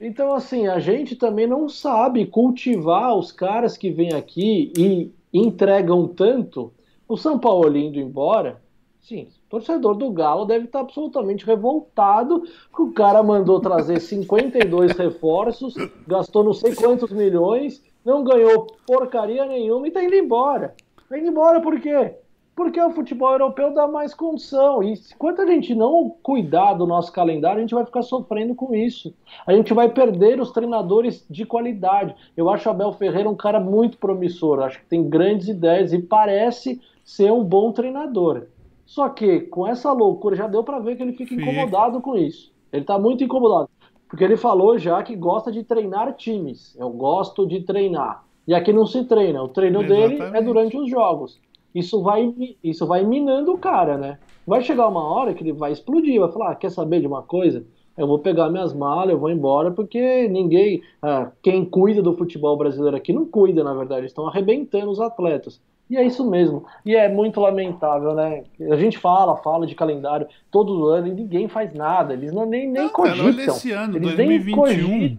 [0.00, 6.08] Então, assim, a gente também não sabe cultivar os caras que vêm aqui e entregam
[6.08, 6.72] tanto.
[7.06, 8.62] O São Paulo indo embora,
[9.00, 12.42] Sim, torcedor do Galo deve estar absolutamente revoltado
[12.74, 15.74] que o cara mandou trazer 52 reforços,
[16.06, 20.74] gastou não sei quantos milhões, não ganhou porcaria nenhuma e está indo embora.
[21.02, 22.14] Está indo embora por quê?
[22.54, 24.82] Porque o futebol europeu dá mais condição.
[24.82, 28.74] E enquanto a gente não cuidar do nosso calendário, a gente vai ficar sofrendo com
[28.74, 29.14] isso.
[29.46, 32.14] A gente vai perder os treinadores de qualidade.
[32.36, 34.60] Eu acho o Abel Ferreira um cara muito promissor.
[34.60, 38.46] Acho que tem grandes ideias e parece ser um bom treinador.
[38.90, 42.16] Só que com essa loucura já deu para ver que ele fica, fica incomodado com
[42.16, 42.50] isso.
[42.72, 43.70] Ele tá muito incomodado.
[44.08, 46.76] Porque ele falou já que gosta de treinar times.
[46.76, 48.24] Eu gosto de treinar.
[48.48, 49.44] E aqui não se treina.
[49.44, 50.18] O treino Exatamente.
[50.18, 51.40] dele é durante os jogos.
[51.72, 52.34] Isso vai,
[52.64, 54.18] isso vai minando o cara, né?
[54.44, 57.22] Vai chegar uma hora que ele vai explodir, vai falar: ah, quer saber de uma
[57.22, 57.64] coisa?
[57.96, 60.82] Eu vou pegar minhas malas, eu vou embora, porque ninguém.
[61.00, 64.06] Ah, quem cuida do futebol brasileiro aqui não cuida, na verdade.
[64.06, 65.62] Estão arrebentando os atletas.
[65.90, 66.64] E é isso mesmo.
[66.86, 68.44] E é muito lamentável, né?
[68.70, 72.12] A gente fala, fala de calendário todo ano e ninguém faz nada.
[72.12, 73.24] Eles não nem, nem não, cogitam.
[73.24, 75.18] Cara, olha esse ano, Eles 2021.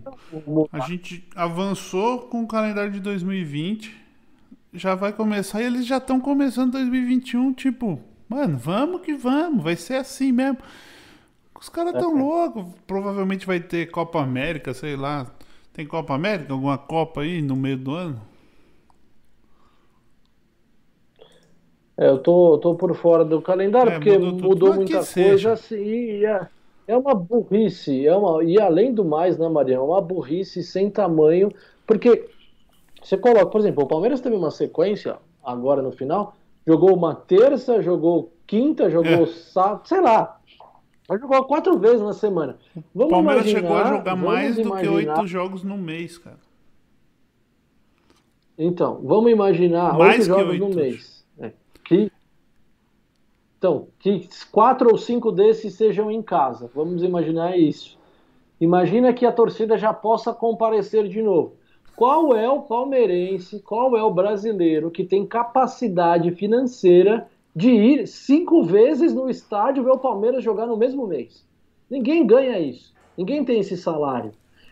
[0.72, 3.94] A gente avançou com o calendário de 2020.
[4.74, 8.00] já vai começar e eles já estão começando 2021, tipo,
[8.30, 10.60] mano, vamos que vamos, vai ser assim mesmo.
[11.60, 12.22] Os caras tão é.
[12.22, 12.66] loucos.
[12.88, 15.28] Provavelmente vai ter Copa América, sei lá.
[15.74, 16.54] Tem Copa América?
[16.54, 18.31] Alguma Copa aí no meio do ano?
[22.02, 25.76] É, eu tô, tô por fora do calendário, é, porque mudou, mudou muita coisa assim,
[25.76, 26.48] e é,
[26.88, 30.90] é uma burrice, é uma, e além do mais, né, Maria, é uma burrice sem
[30.90, 31.54] tamanho,
[31.86, 32.28] porque
[33.04, 36.36] você coloca, por exemplo, o Palmeiras teve uma sequência agora no final,
[36.66, 39.28] jogou uma terça, jogou quinta, jogou é.
[39.28, 40.40] sábado, sei lá,
[41.08, 42.58] jogou quatro vezes na semana.
[42.96, 44.82] Vamos Palmeiras chegou a jogar mais do imaginar...
[44.82, 46.40] que oito jogos no mês, cara.
[48.58, 51.21] Então, vamos imaginar oito jogos no mês.
[53.62, 56.68] Então, que quatro ou cinco desses sejam em casa.
[56.74, 57.96] Vamos imaginar isso.
[58.60, 61.54] Imagina que a torcida já possa comparecer de novo.
[61.96, 68.64] Qual é o palmeirense, qual é o brasileiro que tem capacidade financeira de ir cinco
[68.64, 71.46] vezes no estádio ver o Palmeiras jogar no mesmo mês?
[71.88, 72.92] Ninguém ganha isso.
[73.16, 74.32] Ninguém tem esse salário.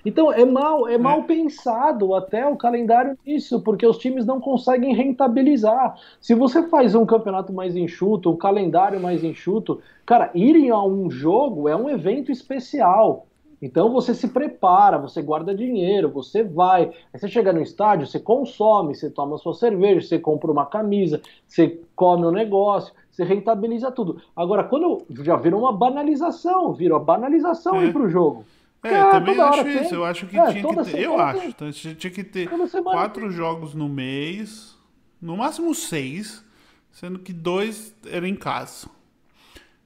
[0.10, 1.24] Então é mal, é mal é.
[1.24, 5.96] pensado até o calendário nisso, porque os times não conseguem rentabilizar.
[6.20, 11.12] Se você faz um campeonato mais enxuto, um calendário mais enxuto, cara, irem a um
[11.12, 13.28] jogo é um evento especial.
[13.62, 16.90] Então você se prepara, você guarda dinheiro, você vai.
[17.14, 21.22] Aí você chega no estádio, você consome, você toma sua cerveja, você compra uma camisa,
[21.46, 24.20] você come um negócio, você rentabiliza tudo.
[24.36, 27.86] Agora, quando já virou uma banalização, virou a banalização é.
[27.86, 28.44] ir pro jogo.
[28.84, 29.82] É, ah, também acho tem.
[29.82, 29.96] isso.
[29.96, 31.00] Eu acho que é, tinha que ter.
[31.00, 31.48] Eu acho.
[31.48, 32.50] Então, tinha que ter
[32.84, 33.32] quatro tem.
[33.32, 34.78] jogos no mês,
[35.22, 36.44] no máximo seis,
[36.92, 38.88] sendo que dois eram em casa.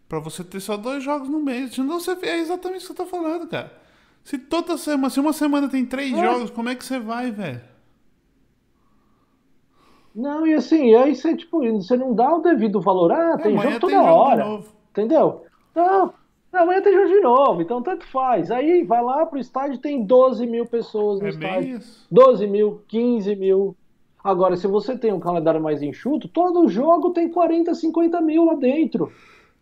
[0.07, 1.73] Pra você ter só dois jogos no mês.
[1.73, 3.73] Senão você é exatamente isso que você tá falando, cara.
[4.23, 6.23] Se toda semana, se uma semana tem três é.
[6.23, 7.61] jogos, como é que você vai, velho?
[10.15, 13.11] Não, e assim, aí você, tipo, você não dá o devido valor.
[13.11, 14.63] Ah, tem jogo toda tem hora.
[14.91, 15.45] Entendeu?
[15.75, 16.13] Não,
[16.61, 18.51] amanhã tem jogo de novo, então tanto faz.
[18.51, 21.77] Aí vai lá pro estádio, tem 12 mil pessoas no é estádio.
[21.77, 22.07] Isso.
[22.11, 23.75] 12 mil, 15 mil.
[24.23, 28.55] Agora, se você tem um calendário mais enxuto, todo jogo tem 40, 50 mil lá
[28.55, 29.11] dentro.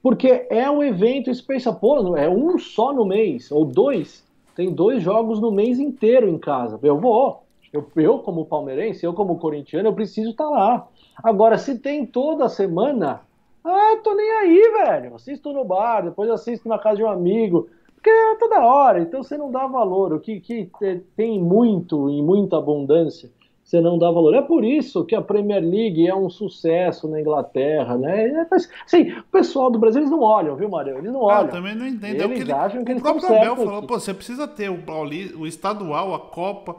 [0.04, 1.76] Porque é um evento especial.
[1.76, 4.26] Pô, é um só no mês, ou dois.
[4.56, 6.80] Tem dois jogos no mês inteiro em casa.
[6.84, 7.44] Eu vou.
[7.72, 10.88] Eu, eu como palmeirense, eu como corintiano, eu preciso estar tá lá.
[11.24, 13.22] Agora, se tem toda semana,
[13.64, 15.16] ah, tô nem aí, velho.
[15.16, 17.70] Assisto no bar, depois assisto na casa de um amigo.
[17.96, 20.14] Porque é toda hora, então você não dá valor.
[20.14, 20.70] O que, que
[21.16, 23.30] tem muito, em muita abundância,
[23.64, 24.34] você não dá valor.
[24.34, 28.28] É por isso que a Premier League é um sucesso na Inglaterra, né?
[28.28, 28.48] É,
[28.86, 30.98] assim, o pessoal do Brasil, eles não olham, viu, Mário?
[30.98, 31.42] Eles não olham.
[31.42, 32.22] Ah, também não entendo.
[32.22, 33.18] Eles é acham que eles estão.
[33.18, 34.80] O próprio Abel falou, pô, você precisa ter o,
[35.38, 36.78] o estadual, a Copa,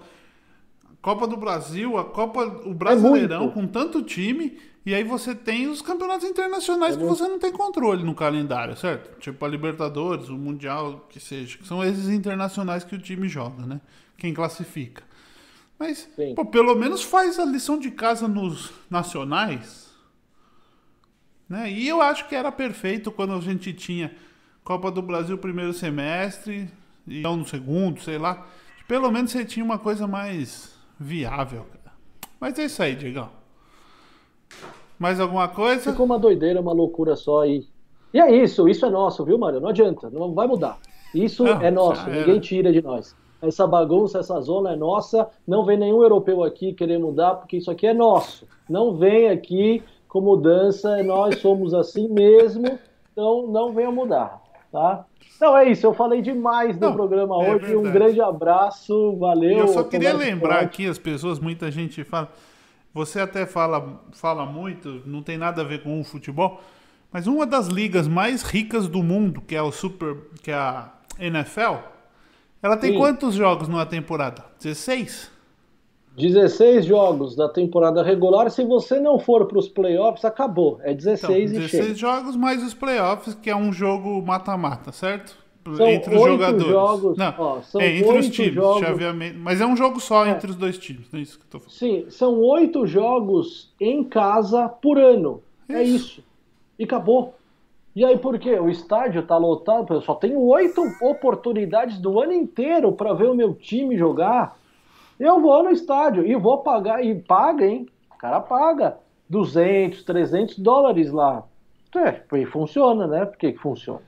[0.85, 5.35] a Copa do Brasil, a Copa, o Brasileirão, é com tanto time e aí você
[5.35, 9.19] tem os campeonatos internacionais que você não tem controle no calendário, certo?
[9.21, 11.57] Tipo a Libertadores, o Mundial, que seja.
[11.57, 13.81] Que são esses internacionais que o time joga, né?
[14.17, 15.05] Quem classifica.
[15.79, 19.91] Mas, pô, pelo menos faz a lição de casa nos nacionais.
[21.49, 21.71] Né?
[21.71, 24.15] E eu acho que era perfeito quando a gente tinha
[24.65, 26.69] Copa do Brasil primeiro semestre,
[27.07, 28.47] e não no segundo, sei lá.
[28.89, 31.97] Pelo menos você tinha uma coisa mais viável, cara.
[32.41, 33.42] Mas é isso aí, Diegão.
[35.03, 35.91] Mais alguma coisa?
[35.91, 37.67] Ficou uma doideira, uma loucura só aí.
[38.15, 39.61] E é isso, isso é nosso, viu, Mário?
[39.61, 40.79] Não adianta, não vai mudar.
[41.13, 43.17] Isso não, é nosso, ninguém tira de nós.
[43.43, 47.69] Essa bagunça, essa zona é nossa, não vem nenhum europeu aqui querer mudar, porque isso
[47.69, 48.47] aqui é nosso.
[48.71, 52.79] Não vem aqui com mudança, nós somos assim mesmo,
[53.11, 55.05] então não venha mudar, tá?
[55.37, 57.75] Então é isso, eu falei demais no não, programa é hoje.
[57.75, 59.59] Um grande abraço, valeu.
[59.59, 60.65] Eu só queria lembrar forte.
[60.65, 62.29] aqui, as pessoas, muita gente fala.
[62.95, 66.61] Você até fala, fala muito, não tem nada a ver com o futebol,
[67.11, 70.93] mas uma das ligas mais ricas do mundo, que é o Super, que é a
[71.19, 71.77] NFL,
[72.63, 72.99] ela tem Sim.
[72.99, 74.45] quantos jogos numa temporada?
[74.63, 75.31] 16?
[76.17, 78.51] 16 jogos da temporada regular.
[78.51, 80.79] Se você não for para os playoffs, acabou.
[80.83, 85.42] É 16 então, e 16 jogos mais os playoffs, que é um jogo mata-mata, certo?
[85.77, 86.67] São entre os jogadores.
[86.67, 88.81] Jogos, não, ó, é entre os times, jogos...
[88.81, 89.39] chaveamento.
[89.39, 90.31] Mas é um jogo só é.
[90.31, 91.79] entre os dois times, não é isso que eu tô falando.
[91.79, 95.41] Sim, são oito jogos em casa por ano.
[95.69, 95.79] Isso.
[95.79, 96.25] É isso.
[96.79, 97.35] E acabou.
[97.95, 98.59] E aí por quê?
[98.59, 103.35] O estádio tá lotado, eu só tenho oito oportunidades do ano inteiro para ver o
[103.35, 104.59] meu time jogar.
[105.21, 107.87] Eu vou no estádio e vou pagar, e paga, hein?
[108.13, 108.97] O cara paga
[109.29, 111.45] 200, 300 dólares lá.
[111.95, 113.27] É, e funciona, né?
[113.27, 114.01] Por que, que funciona?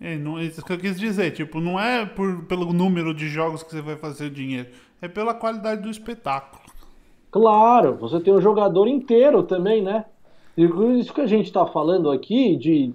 [0.00, 3.62] É, não, isso que eu quis dizer, tipo, não é por, pelo número de jogos
[3.62, 4.68] que você vai fazer o dinheiro,
[5.02, 6.62] é pela qualidade do espetáculo.
[7.30, 10.04] Claro, você tem um jogador inteiro também, né?
[10.56, 12.92] Isso que a gente está falando aqui de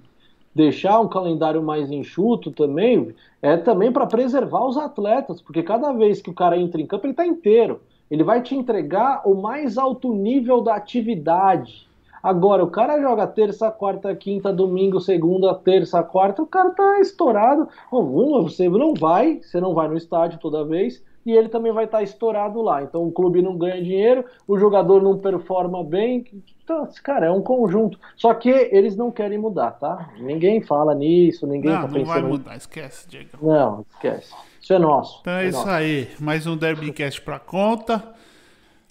[0.54, 6.22] deixar um calendário mais enxuto também é também para preservar os atletas, porque cada vez
[6.22, 7.80] que o cara entra em campo ele está inteiro.
[8.10, 11.83] Ele vai te entregar o mais alto nível da atividade.
[12.24, 17.68] Agora, o cara joga terça, quarta, quinta, domingo, segunda, terça, quarta, o cara tá estourado.
[17.92, 21.84] Uma, você não vai, você não vai no estádio toda vez, e ele também vai
[21.84, 22.82] estar tá estourado lá.
[22.82, 26.24] Então o clube não ganha dinheiro, o jogador não performa bem.
[26.64, 27.98] Então, cara, é um conjunto.
[28.16, 30.08] Só que eles não querem mudar, tá?
[30.18, 31.88] Ninguém fala nisso, ninguém não, tá.
[31.88, 33.36] Não vai mudar, esquece, Diego.
[33.42, 34.32] Não, esquece.
[34.62, 35.18] Isso é nosso.
[35.20, 35.68] Então é, é isso nosso.
[35.68, 36.08] aí.
[36.18, 38.14] Mais um Derbycast pra conta.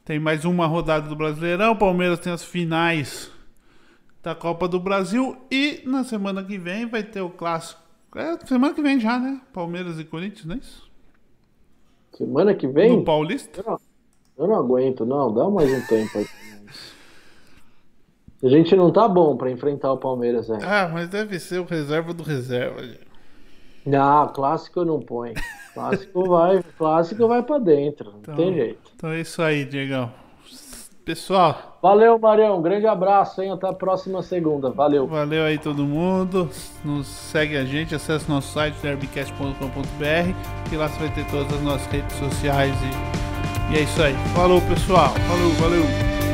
[0.05, 1.77] Tem mais uma rodada do Brasileirão.
[1.77, 3.31] Palmeiras tem as finais
[4.21, 5.38] da Copa do Brasil.
[5.49, 7.81] E na semana que vem vai ter o clássico.
[8.15, 9.39] É, semana que vem já, né?
[9.53, 10.91] Palmeiras e Corinthians, não é isso?
[12.11, 12.97] Semana que vem?
[12.97, 13.61] No Paulista?
[13.61, 13.80] Eu não,
[14.38, 15.34] eu não aguento, não.
[15.34, 16.27] Dá mais um tempo aí.
[18.43, 20.61] A gente não tá bom para enfrentar o Palmeiras aí.
[20.61, 22.81] Ah, mas deve ser o reserva do reserva.
[23.85, 25.34] Não, clássico não põe.
[25.73, 28.82] Clássico vai, clássico vai para dentro, não então, tem jeito.
[29.03, 30.09] Então é isso aí, Diegão.
[31.03, 31.77] Pessoal.
[31.81, 32.61] Valeu, Marião.
[32.61, 33.51] Grande abraço, hein?
[33.51, 34.69] Até a próxima segunda.
[34.69, 35.05] Valeu.
[35.05, 36.49] Valeu aí todo mundo.
[36.85, 41.61] Nos segue a gente, acesse nosso site derbicast.com.br e lá você vai ter todas as
[41.61, 44.13] nossas redes sociais e, e é isso aí.
[44.34, 45.09] Falou, pessoal.
[45.09, 46.32] Falou, valeu.